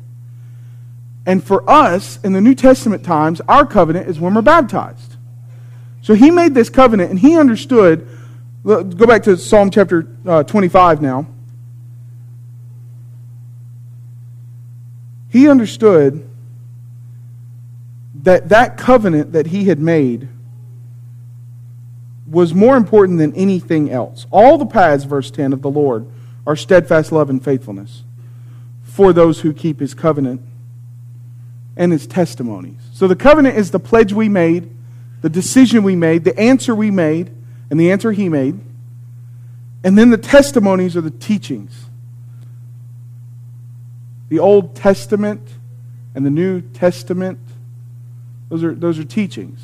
And 1.24 1.42
for 1.42 1.62
us, 1.70 2.18
in 2.24 2.32
the 2.32 2.40
New 2.40 2.56
Testament 2.56 3.04
times, 3.04 3.40
our 3.42 3.64
covenant 3.64 4.09
is 4.09 4.18
when 4.18 4.35
we're 4.35 4.42
baptized. 4.42 5.14
So 6.02 6.14
he 6.14 6.32
made 6.32 6.52
this 6.52 6.68
covenant 6.68 7.11
and 7.11 7.20
he 7.20 7.38
understood. 7.38 8.09
Go 8.64 8.82
back 9.06 9.22
to 9.22 9.37
Psalm 9.37 9.70
chapter 9.70 10.09
uh, 10.26 10.42
25 10.42 11.00
now. 11.00 11.28
He 15.30 15.48
understood 15.48 16.25
that 18.26 18.48
that 18.48 18.76
covenant 18.76 19.30
that 19.34 19.46
he 19.46 19.66
had 19.66 19.78
made 19.78 20.26
was 22.28 22.52
more 22.52 22.76
important 22.76 23.20
than 23.20 23.32
anything 23.34 23.88
else. 23.88 24.26
All 24.32 24.58
the 24.58 24.66
paths, 24.66 25.04
verse 25.04 25.30
10, 25.30 25.52
of 25.52 25.62
the 25.62 25.70
Lord 25.70 26.08
are 26.44 26.56
steadfast 26.56 27.12
love 27.12 27.30
and 27.30 27.42
faithfulness 27.42 28.02
for 28.82 29.12
those 29.12 29.42
who 29.42 29.52
keep 29.52 29.78
his 29.78 29.94
covenant 29.94 30.40
and 31.76 31.92
his 31.92 32.04
testimonies. 32.08 32.80
So 32.92 33.06
the 33.06 33.14
covenant 33.14 33.56
is 33.56 33.70
the 33.70 33.78
pledge 33.78 34.12
we 34.12 34.28
made, 34.28 34.74
the 35.22 35.30
decision 35.30 35.84
we 35.84 35.94
made, 35.94 36.24
the 36.24 36.36
answer 36.36 36.74
we 36.74 36.90
made, 36.90 37.30
and 37.70 37.78
the 37.78 37.92
answer 37.92 38.10
he 38.10 38.28
made. 38.28 38.58
And 39.84 39.96
then 39.96 40.10
the 40.10 40.18
testimonies 40.18 40.96
are 40.96 41.00
the 41.00 41.12
teachings. 41.12 41.84
The 44.30 44.40
Old 44.40 44.74
Testament 44.74 45.48
and 46.16 46.26
the 46.26 46.30
New 46.30 46.60
Testament, 46.60 47.38
those 48.48 48.64
are, 48.64 48.74
those 48.74 48.98
are 48.98 49.04
teachings. 49.04 49.61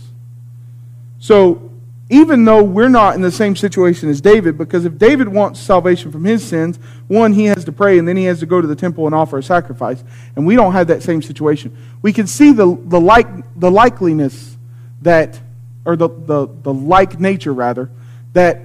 So 1.18 1.70
even 2.10 2.44
though 2.44 2.62
we're 2.62 2.88
not 2.88 3.14
in 3.14 3.22
the 3.22 3.30
same 3.30 3.56
situation 3.56 4.10
as 4.10 4.20
David, 4.20 4.58
because 4.58 4.84
if 4.84 4.98
David 4.98 5.28
wants 5.28 5.60
salvation 5.60 6.12
from 6.12 6.24
his 6.24 6.44
sins, 6.44 6.78
one, 7.08 7.32
he 7.32 7.46
has 7.46 7.64
to 7.64 7.72
pray, 7.72 7.98
and 7.98 8.06
then 8.06 8.16
he 8.16 8.24
has 8.24 8.40
to 8.40 8.46
go 8.46 8.60
to 8.60 8.66
the 8.66 8.76
temple 8.76 9.06
and 9.06 9.14
offer 9.14 9.38
a 9.38 9.42
sacrifice. 9.42 10.04
And 10.36 10.44
we 10.44 10.54
don't 10.54 10.72
have 10.72 10.88
that 10.88 11.02
same 11.02 11.22
situation. 11.22 11.74
We 12.02 12.12
can 12.12 12.26
see 12.26 12.52
the, 12.52 12.66
the, 12.84 13.00
like, 13.00 13.28
the 13.58 13.70
likeliness 13.70 14.56
that, 15.00 15.40
or 15.84 15.96
the, 15.96 16.08
the, 16.08 16.48
the 16.62 16.74
like 16.74 17.18
nature, 17.18 17.54
rather, 17.54 17.88
that 18.34 18.60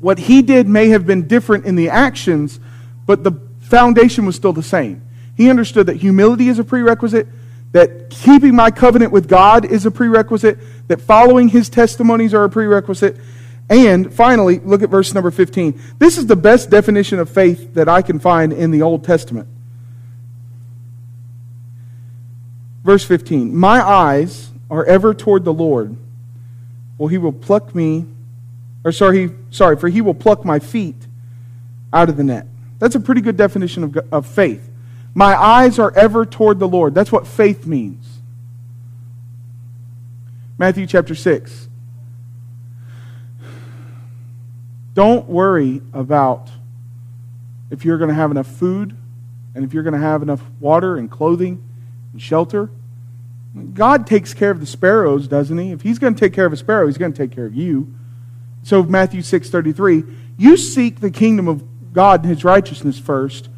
what 0.00 0.18
he 0.18 0.40
did 0.40 0.66
may 0.66 0.88
have 0.88 1.06
been 1.06 1.28
different 1.28 1.66
in 1.66 1.76
the 1.76 1.90
actions, 1.90 2.58
but 3.06 3.22
the 3.22 3.32
foundation 3.60 4.24
was 4.24 4.34
still 4.34 4.52
the 4.52 4.62
same. 4.62 5.02
He 5.36 5.50
understood 5.50 5.86
that 5.88 5.96
humility 5.96 6.48
is 6.48 6.58
a 6.58 6.64
prerequisite, 6.64 7.26
that 7.72 8.10
keeping 8.10 8.54
my 8.54 8.70
covenant 8.70 9.12
with 9.12 9.28
God 9.28 9.64
is 9.64 9.86
a 9.86 9.90
prerequisite, 9.90 10.58
that 10.88 11.00
following 11.00 11.48
his 11.48 11.68
testimonies 11.68 12.34
are 12.34 12.44
a 12.44 12.50
prerequisite. 12.50 13.16
And 13.70 14.12
finally, 14.12 14.58
look 14.58 14.82
at 14.82 14.90
verse 14.90 15.14
number 15.14 15.30
15. 15.30 15.80
This 15.98 16.18
is 16.18 16.26
the 16.26 16.36
best 16.36 16.68
definition 16.68 17.18
of 17.18 17.30
faith 17.30 17.74
that 17.74 17.88
I 17.88 18.02
can 18.02 18.18
find 18.18 18.52
in 18.52 18.70
the 18.70 18.82
Old 18.82 19.04
Testament. 19.04 19.48
Verse 22.84 23.04
15 23.04 23.56
My 23.56 23.80
eyes 23.80 24.50
are 24.70 24.84
ever 24.84 25.14
toward 25.14 25.44
the 25.44 25.54
Lord, 25.54 25.96
for 26.98 27.08
he 27.08 27.18
will 27.18 27.32
pluck 27.32 27.74
me, 27.74 28.06
or 28.84 28.92
sorry, 28.92 29.30
sorry, 29.50 29.76
for 29.76 29.88
he 29.88 30.00
will 30.00 30.14
pluck 30.14 30.44
my 30.44 30.58
feet 30.58 30.96
out 31.92 32.08
of 32.08 32.16
the 32.16 32.24
net. 32.24 32.46
That's 32.78 32.96
a 32.96 33.00
pretty 33.00 33.20
good 33.20 33.36
definition 33.36 33.84
of, 33.84 33.96
of 34.10 34.26
faith. 34.26 34.68
My 35.14 35.34
eyes 35.34 35.78
are 35.78 35.92
ever 35.92 36.24
toward 36.24 36.58
the 36.58 36.68
Lord. 36.68 36.94
That's 36.94 37.12
what 37.12 37.26
faith 37.26 37.66
means. 37.66 38.20
Matthew 40.58 40.86
chapter 40.86 41.14
6. 41.14 41.68
Don't 44.94 45.28
worry 45.28 45.82
about 45.92 46.50
if 47.70 47.84
you're 47.84 47.98
going 47.98 48.08
to 48.08 48.14
have 48.14 48.30
enough 48.30 48.46
food 48.46 48.96
and 49.54 49.64
if 49.64 49.74
you're 49.74 49.82
going 49.82 49.94
to 49.94 50.00
have 50.00 50.22
enough 50.22 50.42
water 50.60 50.96
and 50.96 51.10
clothing 51.10 51.62
and 52.12 52.20
shelter. 52.20 52.70
God 53.74 54.06
takes 54.06 54.32
care 54.32 54.50
of 54.50 54.60
the 54.60 54.66
sparrows, 54.66 55.28
doesn't 55.28 55.58
he? 55.58 55.72
If 55.72 55.82
he's 55.82 55.98
going 55.98 56.14
to 56.14 56.20
take 56.20 56.32
care 56.32 56.46
of 56.46 56.52
a 56.52 56.56
sparrow, 56.56 56.86
he's 56.86 56.98
going 56.98 57.12
to 57.12 57.18
take 57.18 57.32
care 57.32 57.46
of 57.46 57.54
you. 57.54 57.92
So 58.62 58.82
Matthew 58.82 59.20
6:33, 59.20 60.06
you 60.38 60.56
seek 60.56 61.00
the 61.00 61.10
kingdom 61.10 61.48
of 61.48 61.64
God 61.92 62.20
and 62.20 62.30
his 62.30 62.44
righteousness 62.44 62.98
first, 62.98 63.48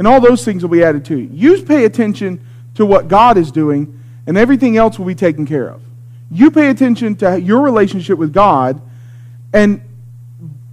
and 0.00 0.08
all 0.08 0.18
those 0.18 0.46
things 0.46 0.62
will 0.62 0.70
be 0.70 0.82
added 0.82 1.04
to 1.04 1.18
you. 1.18 1.28
You 1.30 1.62
pay 1.62 1.84
attention 1.84 2.42
to 2.76 2.86
what 2.86 3.08
God 3.08 3.36
is 3.36 3.52
doing, 3.52 4.02
and 4.26 4.38
everything 4.38 4.78
else 4.78 4.98
will 4.98 5.04
be 5.04 5.14
taken 5.14 5.44
care 5.44 5.68
of. 5.68 5.82
You 6.30 6.50
pay 6.50 6.70
attention 6.70 7.16
to 7.16 7.38
your 7.38 7.60
relationship 7.60 8.16
with 8.16 8.32
God, 8.32 8.80
and 9.52 9.82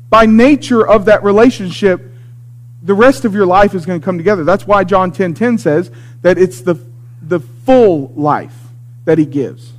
by 0.09 0.27
nature 0.27 0.87
of 0.87 1.03
that 1.05 1.25
relationship, 1.25 2.09
the 2.81 2.93
rest 2.93 3.25
of 3.25 3.33
your 3.33 3.45
life 3.45 3.75
is 3.75 3.85
going 3.85 3.99
to 3.99 4.05
come 4.05 4.17
together. 4.17 4.45
That's 4.45 4.65
why 4.65 4.85
John 4.85 5.11
10:10 5.11 5.15
10, 5.15 5.33
10 5.33 5.57
says 5.57 5.91
that 6.21 6.37
it's 6.37 6.61
the, 6.61 6.79
the 7.21 7.41
full 7.41 8.13
life 8.15 8.57
that 9.03 9.17
he 9.17 9.25
gives. 9.25 9.73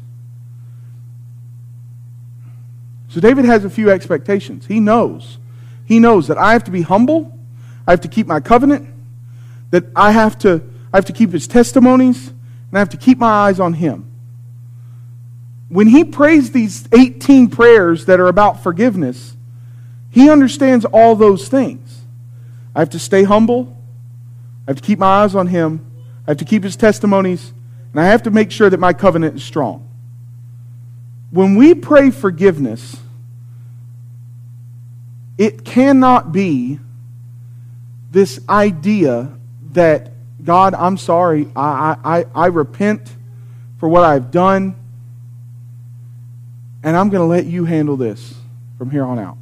So 3.08 3.18
David 3.18 3.46
has 3.46 3.64
a 3.64 3.70
few 3.70 3.88
expectations. 3.88 4.66
He 4.66 4.78
knows. 4.78 5.38
He 5.87 6.00
knows 6.00 6.28
that 6.28 6.37
I 6.37 6.52
have 6.52 6.64
to 6.64 6.70
be 6.70 6.82
humble, 6.82 7.34
I 7.87 7.92
have 7.92 8.02
to 8.02 8.08
keep 8.08 8.26
my 8.26 8.40
covenant, 8.40 8.96
that 9.70 9.85
I 9.94 10.12
have 10.12 10.38
to, 10.40 10.62
I 10.92 10.96
have 10.96 11.04
to 11.07 11.12
keep 11.12 11.31
his 11.33 11.46
testimonies, 11.46 12.28
and 12.28 12.74
I 12.74 12.78
have 12.78 12.90
to 12.90 12.96
keep 12.96 13.18
my 13.18 13.31
eyes 13.31 13.61
on 13.61 13.74
him. 13.74 14.11
When 15.68 15.88
he 15.88 16.04
prays 16.04 16.50
these 16.52 16.88
18 16.92 17.50
prayers 17.50 18.07
that 18.07 18.20
are 18.20 18.28
about 18.28 18.62
forgiveness, 18.62 19.37
he 20.11 20.31
understands 20.31 20.85
all 20.87 21.14
those 21.14 21.48
things. 21.48 22.00
I 22.74 22.81
have 22.81 22.90
to 22.90 22.98
stay 22.98 23.24
humble. 23.24 23.76
I 24.66 24.70
have 24.70 24.76
to 24.76 24.83
keep 24.83 24.98
my 24.98 25.22
eyes 25.22 25.35
on 25.35 25.48
him. 25.48 25.85
I 26.26 26.31
have 26.31 26.38
to 26.38 26.44
keep 26.44 26.64
his 26.64 26.76
testimonies. 26.76 27.52
And 27.92 28.00
I 28.00 28.07
have 28.07 28.22
to 28.24 28.31
make 28.31 28.50
sure 28.50 28.70
that 28.70 28.81
my 28.81 28.92
covenant 28.92 29.37
is 29.37 29.44
strong. 29.44 29.88
When 31.31 31.57
we 31.57 31.74
pray 31.74 32.11
forgiveness, 32.11 32.96
it 35.37 35.64
cannot 35.64 36.33
be 36.33 36.81
this 38.11 38.40
idea 38.48 39.38
that, 39.72 40.11
God, 40.44 40.74
I'm 40.74 40.96
sorry. 40.96 41.48
I, 41.54 41.96
I, 42.04 42.24
I 42.35 42.46
repent 42.46 43.14
for 43.78 43.88
what 43.88 44.04
I've 44.04 44.31
done. 44.31 44.74
and 46.83 46.96
I'm 46.96 47.11
going 47.11 47.20
to 47.20 47.26
let 47.26 47.46
you 47.46 47.64
handle 47.64 47.96
this 47.96 48.35
from 48.76 48.90
here 48.90 49.04
on 49.04 49.18
out. 49.18 49.37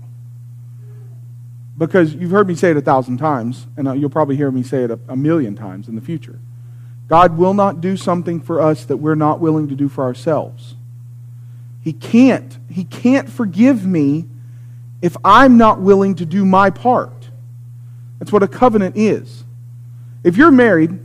Because 1.79 2.15
you've 2.15 2.31
heard 2.31 2.49
me 2.49 2.55
say 2.55 2.71
it 2.71 2.77
a 2.77 2.81
thousand 2.81 3.19
times, 3.19 3.67
and 3.77 3.87
uh, 3.87 3.93
you'll 3.93 4.11
probably 4.11 4.37
hear 4.37 4.51
me 4.51 4.63
say 4.63 4.85
it 4.85 4.91
a, 4.91 4.99
a 5.09 5.17
million 5.17 5.55
times 5.55 5.89
in 5.89 5.95
the 5.95 6.01
future. 6.01 6.39
God 7.09 7.37
will 7.37 7.55
not 7.55 7.81
do 7.81 7.97
something 7.97 8.41
for 8.41 8.61
us 8.61 8.85
that 8.87 8.97
we're 8.97 9.15
not 9.15 9.41
willing 9.41 9.69
to 9.69 9.75
do 9.75 9.89
for 9.89 10.05
ourselves. 10.05 10.75
He 11.83 11.93
can't. 11.93 12.59
He 12.69 12.83
can't 12.85 13.31
forgive 13.31 13.87
me 13.87 14.27
if 15.03 15.17
I'm 15.25 15.57
not 15.57 15.81
willing 15.81 16.17
to 16.17 16.27
do 16.27 16.45
my 16.45 16.71
part. 16.71 17.29
That's 18.19 18.33
what 18.33 18.43
a 18.43 18.49
covenant 18.49 18.97
is. 18.97 19.45
If 20.27 20.37
you're 20.37 20.51
married, 20.51 20.99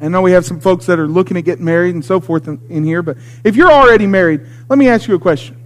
I 0.00 0.06
know 0.06 0.22
we 0.22 0.30
have 0.30 0.46
some 0.46 0.60
folks 0.60 0.86
that 0.86 1.00
are 1.00 1.08
looking 1.08 1.36
at 1.38 1.44
getting 1.44 1.64
married 1.64 1.92
and 1.92 2.04
so 2.04 2.20
forth 2.20 2.46
in, 2.46 2.60
in 2.68 2.84
here, 2.84 3.02
but 3.02 3.16
if 3.42 3.56
you're 3.56 3.72
already 3.72 4.06
married, 4.06 4.42
let 4.68 4.78
me 4.78 4.86
ask 4.86 5.08
you 5.08 5.16
a 5.16 5.18
question. 5.18 5.60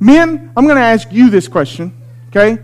Men, 0.00 0.50
I'm 0.56 0.64
going 0.64 0.78
to 0.78 0.82
ask 0.82 1.12
you 1.12 1.28
this 1.28 1.46
question, 1.46 1.92
okay? 2.28 2.62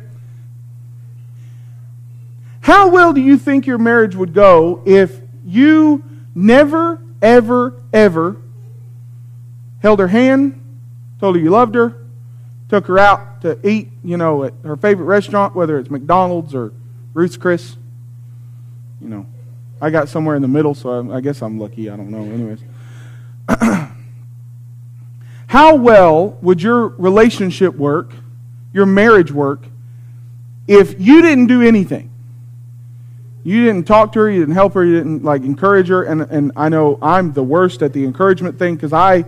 How 2.63 2.89
well 2.89 3.13
do 3.13 3.21
you 3.21 3.37
think 3.37 3.67
your 3.67 3.77
marriage 3.77 4.17
would 4.17 4.33
go 4.33 4.83
if 4.87 5.21
you 5.45 6.03
never, 6.35 7.03
ever, 7.21 7.83
ever 7.93 8.41
held 9.83 9.99
her 9.99 10.09
hand, 10.09 10.59
told 11.21 11.37
her 11.37 11.43
you 11.43 11.51
loved 11.51 11.75
her, 11.75 11.99
took 12.71 12.87
her 12.87 12.99
out 12.99 13.43
to 13.43 13.59
eat, 13.69 13.91
you 14.03 14.17
know, 14.17 14.45
at 14.45 14.55
her 14.65 14.77
favorite 14.79 15.05
restaurant, 15.05 15.55
whether 15.55 15.79
it's 15.79 15.91
McDonald's 15.91 16.55
or 16.55 16.73
Ruth's 17.13 17.37
Chris? 17.37 17.77
You 19.01 19.09
know, 19.09 19.27
I 19.81 19.91
got 19.91 20.09
somewhere 20.09 20.37
in 20.37 20.43
the 20.43 20.49
middle, 20.49 20.75
so 20.75 21.11
I, 21.11 21.17
I 21.17 21.21
guess 21.21 21.43
I'm 21.43 21.59
lucky. 21.59 21.91
I 21.91 21.97
don't 21.97 22.11
know. 22.11 22.23
Anyways. 22.23 22.61
How 25.49 25.75
well 25.75 26.39
would 26.43 26.63
your 26.63 26.89
relationship 26.89 27.75
work, 27.75 28.13
your 28.73 28.87
marriage 28.87 29.33
work, 29.33 29.67
if 30.69 31.01
you 31.01 31.23
didn't 31.23 31.49
do 31.49 31.63
anything? 31.63 32.11
You 33.43 33.65
didn't 33.65 33.87
talk 33.87 34.13
to 34.13 34.21
her, 34.21 34.31
you 34.31 34.41
didn't 34.41 34.55
help 34.55 34.75
her, 34.75 34.85
you 34.85 34.97
didn't 34.97 35.25
like 35.25 35.43
encourage 35.43 35.89
her, 35.89 36.05
and, 36.05 36.21
and 36.23 36.53
I 36.55 36.69
know 36.69 36.99
I'm 37.03 37.33
the 37.33 37.43
worst 37.43 37.83
at 37.83 37.93
the 37.93 38.05
encouragement 38.05 38.59
thing 38.59 38.77
because 38.77 38.93
I 38.93 39.25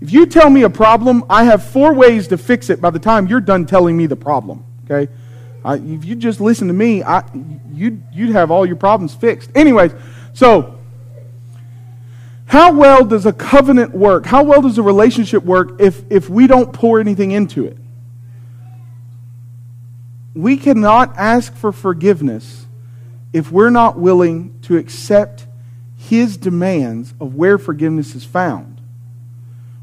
if 0.00 0.12
you 0.12 0.26
tell 0.26 0.50
me 0.50 0.62
a 0.62 0.70
problem, 0.70 1.24
I 1.30 1.44
have 1.44 1.64
four 1.64 1.94
ways 1.94 2.28
to 2.28 2.38
fix 2.38 2.68
it 2.68 2.80
by 2.80 2.90
the 2.90 2.98
time 2.98 3.26
you're 3.26 3.40
done 3.40 3.64
telling 3.64 3.96
me 3.96 4.06
the 4.06 4.16
problem. 4.16 4.64
Okay? 4.84 5.10
I, 5.66 5.74
if 5.74 6.04
you 6.04 6.14
just 6.14 6.40
listen 6.40 6.68
to 6.68 6.74
me, 6.74 7.02
I, 7.02 7.24
you'd, 7.72 8.00
you'd 8.12 8.30
have 8.30 8.52
all 8.52 8.64
your 8.64 8.76
problems 8.76 9.12
fixed. 9.16 9.50
Anyways, 9.56 9.92
so 10.32 10.78
how 12.46 12.72
well 12.72 13.04
does 13.04 13.26
a 13.26 13.32
covenant 13.32 13.92
work? 13.92 14.26
How 14.26 14.44
well 14.44 14.62
does 14.62 14.78
a 14.78 14.82
relationship 14.82 15.42
work 15.42 15.80
if, 15.80 16.04
if 16.08 16.30
we 16.30 16.46
don't 16.46 16.72
pour 16.72 17.00
anything 17.00 17.32
into 17.32 17.66
it? 17.66 17.76
We 20.34 20.56
cannot 20.56 21.16
ask 21.18 21.52
for 21.52 21.72
forgiveness 21.72 22.66
if 23.32 23.50
we're 23.50 23.70
not 23.70 23.98
willing 23.98 24.60
to 24.62 24.76
accept 24.76 25.46
his 25.96 26.36
demands 26.36 27.12
of 27.20 27.34
where 27.34 27.58
forgiveness 27.58 28.14
is 28.14 28.24
found. 28.24 28.75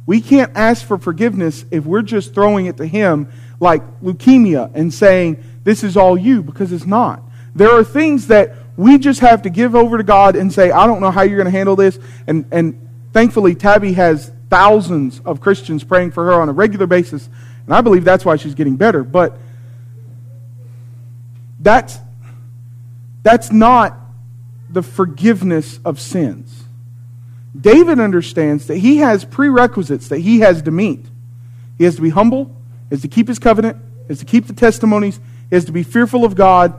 We 0.06 0.22
can't 0.22 0.52
ask 0.56 0.86
for 0.86 0.98
forgiveness 0.98 1.66
if 1.72 1.86
we're 1.86 2.02
just 2.02 2.34
throwing 2.34 2.66
it 2.66 2.78
to 2.78 2.86
him 2.86 3.32
like 3.60 3.82
leukemia 4.02 4.72
and 4.74 4.94
saying, 4.94 5.44
This 5.64 5.84
is 5.84 5.96
all 5.96 6.18
you, 6.18 6.44
because 6.44 6.72
it's 6.72 6.86
not. 6.86 7.24
There 7.56 7.72
are 7.72 7.84
things 7.84 8.28
that 8.28 8.56
we 8.76 8.98
just 8.98 9.20
have 9.20 9.44
to 9.44 9.50
give 9.50 9.76
over 9.76 9.98
to 9.98 10.04
God 10.04 10.36
and 10.36 10.52
say, 10.52 10.72
I 10.72 10.88
don't 10.88 11.00
know 11.00 11.12
how 11.12 11.22
you're 11.22 11.38
going 11.38 11.52
to 11.52 11.58
handle 11.58 11.76
this. 11.76 12.00
And, 12.28 12.46
and 12.52 12.90
thankfully, 13.14 13.56
Tabby 13.56 13.94
has 13.94 14.32
thousands 14.50 15.22
of 15.26 15.40
Christians 15.40 15.84
praying 15.84 16.12
for 16.12 16.26
her 16.26 16.34
on 16.34 16.50
a 16.50 16.52
regular 16.52 16.88
basis. 16.88 17.30
And 17.66 17.74
I 17.74 17.82
believe 17.82 18.04
that's 18.04 18.26
why 18.26 18.36
she's 18.36 18.56
getting 18.56 18.76
better. 18.76 19.04
But 19.04 19.38
that's, 21.60 21.98
that's 23.22 23.52
not 23.52 23.98
the 24.70 24.82
forgiveness 24.84 25.80
of 25.86 26.00
sins. 26.00 26.63
David 27.60 28.00
understands 28.00 28.68
that 28.68 28.78
he 28.78 28.98
has 28.98 29.26
prerequisites 29.26 30.08
that 30.10 30.20
he 30.20 30.40
has 30.40 30.62
to 30.64 30.72
meet. 30.72 31.06
He 31.78 31.84
has 31.84 31.96
to 31.96 32.02
be 32.02 32.10
humble, 32.10 32.46
he 32.90 32.96
has 32.96 33.02
to 33.02 33.08
keep 33.08 33.28
his 33.28 33.40
covenant, 33.40 33.78
he 33.78 34.08
has 34.10 34.20
to 34.20 34.26
keep 34.26 34.48
the 34.48 34.54
testimonies, 34.54 35.20
he 35.50 35.56
has 35.56 35.66
to 35.66 35.72
be 35.72 35.84
fearful 35.84 36.26
of 36.26 36.36
God, 36.36 36.74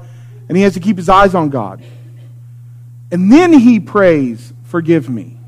and 0.48 0.56
he 0.56 0.62
has 0.64 0.74
to 0.74 0.80
keep 0.80 0.96
his 0.96 1.08
eyes 1.08 1.34
on 1.34 1.50
God. 1.50 1.82
And 3.10 3.32
then 3.32 3.52
he 3.52 3.78
prays, 3.80 4.52
Forgive 4.64 5.08
me. 5.08 5.38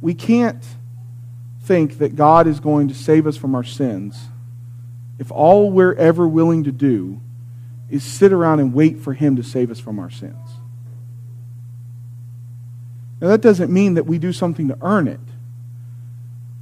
We 0.00 0.12
can't 0.12 0.62
think 1.62 1.98
that 1.98 2.16
God 2.16 2.46
is 2.46 2.60
going 2.60 2.88
to 2.88 2.94
save 2.94 3.26
us 3.26 3.36
from 3.36 3.54
our 3.54 3.64
sins 3.64 4.20
if 5.18 5.30
all 5.30 5.70
we're 5.70 5.94
ever 5.94 6.26
willing 6.26 6.64
to 6.64 6.72
do 6.72 7.20
is 7.88 8.02
sit 8.02 8.32
around 8.32 8.60
and 8.60 8.74
wait 8.74 8.98
for 8.98 9.12
him 9.14 9.36
to 9.36 9.42
save 9.42 9.70
us 9.70 9.78
from 9.78 9.98
our 9.98 10.10
sins. 10.10 10.43
Now, 13.20 13.28
that 13.28 13.40
doesn't 13.40 13.72
mean 13.72 13.94
that 13.94 14.04
we 14.04 14.18
do 14.18 14.32
something 14.32 14.68
to 14.68 14.78
earn 14.82 15.08
it. 15.08 15.20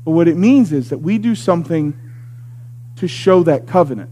But 0.04 0.12
what 0.12 0.28
it 0.28 0.36
means 0.36 0.72
is 0.72 0.90
that 0.90 0.98
we 0.98 1.18
do 1.18 1.34
something 1.34 1.98
to 2.96 3.08
show 3.08 3.42
that 3.44 3.66
covenant. 3.66 4.10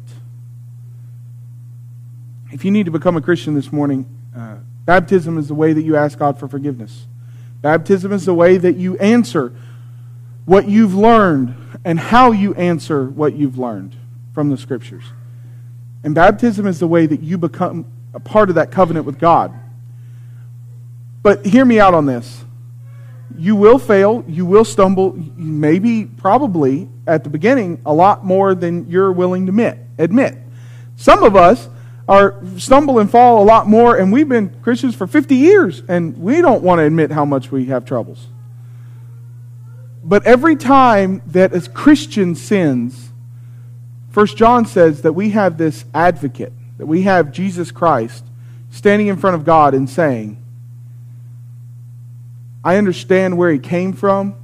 If 2.52 2.64
you 2.64 2.70
need 2.70 2.86
to 2.86 2.90
become 2.90 3.16
a 3.16 3.20
Christian 3.20 3.54
this 3.54 3.72
morning, 3.72 4.06
uh, 4.36 4.56
baptism 4.84 5.38
is 5.38 5.48
the 5.48 5.54
way 5.54 5.72
that 5.72 5.82
you 5.82 5.96
ask 5.96 6.18
God 6.18 6.38
for 6.38 6.48
forgiveness. 6.48 7.06
Baptism 7.62 8.12
is 8.12 8.24
the 8.24 8.34
way 8.34 8.56
that 8.56 8.76
you 8.76 8.96
answer 8.98 9.54
what 10.46 10.68
you've 10.68 10.94
learned 10.94 11.54
and 11.84 12.00
how 12.00 12.32
you 12.32 12.54
answer 12.54 13.04
what 13.04 13.34
you've 13.34 13.58
learned 13.58 13.94
from 14.32 14.50
the 14.50 14.56
Scriptures. 14.56 15.04
And 16.02 16.14
baptism 16.14 16.66
is 16.66 16.78
the 16.78 16.86
way 16.86 17.06
that 17.06 17.20
you 17.20 17.38
become 17.38 17.86
a 18.14 18.20
part 18.20 18.48
of 18.48 18.54
that 18.56 18.70
covenant 18.70 19.06
with 19.06 19.18
God. 19.18 19.52
But 21.22 21.44
hear 21.44 21.64
me 21.64 21.78
out 21.78 21.94
on 21.94 22.06
this. 22.06 22.44
You 23.36 23.56
will 23.56 23.78
fail, 23.78 24.24
you 24.26 24.44
will 24.44 24.64
stumble, 24.64 25.12
maybe, 25.36 26.04
probably, 26.04 26.88
at 27.06 27.24
the 27.24 27.30
beginning, 27.30 27.80
a 27.86 27.94
lot 27.94 28.24
more 28.24 28.54
than 28.54 28.90
you're 28.90 29.12
willing 29.12 29.46
to 29.46 29.50
admit. 29.50 29.78
admit. 29.98 30.36
Some 30.96 31.22
of 31.22 31.36
us 31.36 31.68
are 32.08 32.42
stumble 32.58 32.98
and 32.98 33.10
fall 33.10 33.42
a 33.42 33.44
lot 33.44 33.66
more, 33.66 33.96
and 33.96 34.12
we've 34.12 34.28
been 34.28 34.60
Christians 34.62 34.94
for 34.94 35.06
50 35.06 35.36
years, 35.36 35.82
and 35.88 36.18
we 36.18 36.42
don't 36.42 36.62
want 36.62 36.80
to 36.80 36.84
admit 36.84 37.12
how 37.12 37.24
much 37.24 37.52
we 37.52 37.66
have 37.66 37.84
troubles. 37.84 38.26
But 40.02 40.26
every 40.26 40.56
time 40.56 41.22
that 41.26 41.54
a 41.54 41.68
Christian 41.68 42.34
sins, 42.34 43.10
First 44.10 44.36
John 44.36 44.66
says 44.66 45.02
that 45.02 45.12
we 45.12 45.30
have 45.30 45.56
this 45.56 45.84
advocate, 45.94 46.52
that 46.78 46.86
we 46.86 47.02
have 47.02 47.30
Jesus 47.30 47.70
Christ 47.70 48.24
standing 48.70 49.06
in 49.06 49.16
front 49.16 49.36
of 49.36 49.44
God 49.44 49.72
and 49.72 49.88
saying, 49.88 50.36
I 52.64 52.76
understand 52.76 53.36
where 53.36 53.50
he 53.50 53.58
came 53.58 53.92
from 53.92 54.34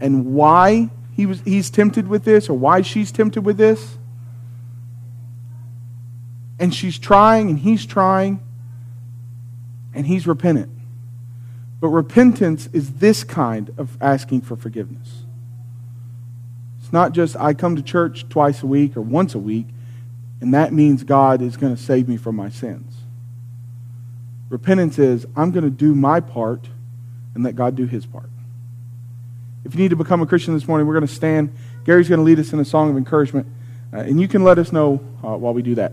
and 0.00 0.34
why 0.34 0.90
he 1.12 1.26
was, 1.26 1.40
he's 1.40 1.70
tempted 1.70 2.08
with 2.08 2.24
this 2.24 2.48
or 2.48 2.58
why 2.58 2.82
she's 2.82 3.12
tempted 3.12 3.44
with 3.44 3.56
this. 3.56 3.96
And 6.58 6.74
she's 6.74 6.98
trying 6.98 7.50
and 7.50 7.58
he's 7.58 7.86
trying 7.86 8.40
and 9.94 10.06
he's 10.06 10.26
repentant. 10.26 10.70
But 11.80 11.88
repentance 11.88 12.68
is 12.72 12.94
this 12.94 13.24
kind 13.24 13.72
of 13.76 13.96
asking 14.00 14.40
for 14.42 14.56
forgiveness. 14.56 15.22
It's 16.80 16.92
not 16.92 17.12
just 17.12 17.36
I 17.36 17.54
come 17.54 17.76
to 17.76 17.82
church 17.82 18.28
twice 18.28 18.62
a 18.62 18.66
week 18.66 18.96
or 18.96 19.02
once 19.02 19.34
a 19.34 19.38
week, 19.38 19.66
and 20.40 20.52
that 20.54 20.72
means 20.72 21.04
God 21.04 21.42
is 21.42 21.56
going 21.56 21.74
to 21.74 21.80
save 21.80 22.08
me 22.08 22.16
from 22.16 22.36
my 22.36 22.48
sins. 22.48 22.92
Repentance 24.48 24.98
is 24.98 25.26
I'm 25.36 25.50
going 25.50 25.64
to 25.64 25.70
do 25.70 25.94
my 25.94 26.20
part 26.20 26.68
and 27.34 27.44
let 27.44 27.56
God 27.56 27.76
do 27.76 27.86
his 27.86 28.06
part. 28.06 28.28
If 29.64 29.74
you 29.74 29.80
need 29.80 29.90
to 29.90 29.96
become 29.96 30.20
a 30.22 30.26
Christian 30.26 30.54
this 30.54 30.68
morning, 30.68 30.86
we're 30.86 30.94
going 30.94 31.06
to 31.06 31.14
stand. 31.14 31.54
Gary's 31.84 32.08
going 32.08 32.18
to 32.18 32.24
lead 32.24 32.38
us 32.38 32.52
in 32.52 32.60
a 32.60 32.64
song 32.64 32.90
of 32.90 32.96
encouragement, 32.96 33.46
uh, 33.92 33.98
and 33.98 34.20
you 34.20 34.28
can 34.28 34.44
let 34.44 34.58
us 34.58 34.72
know 34.72 35.00
uh, 35.22 35.36
while 35.36 35.54
we 35.54 35.62
do 35.62 35.74
that. 35.76 35.92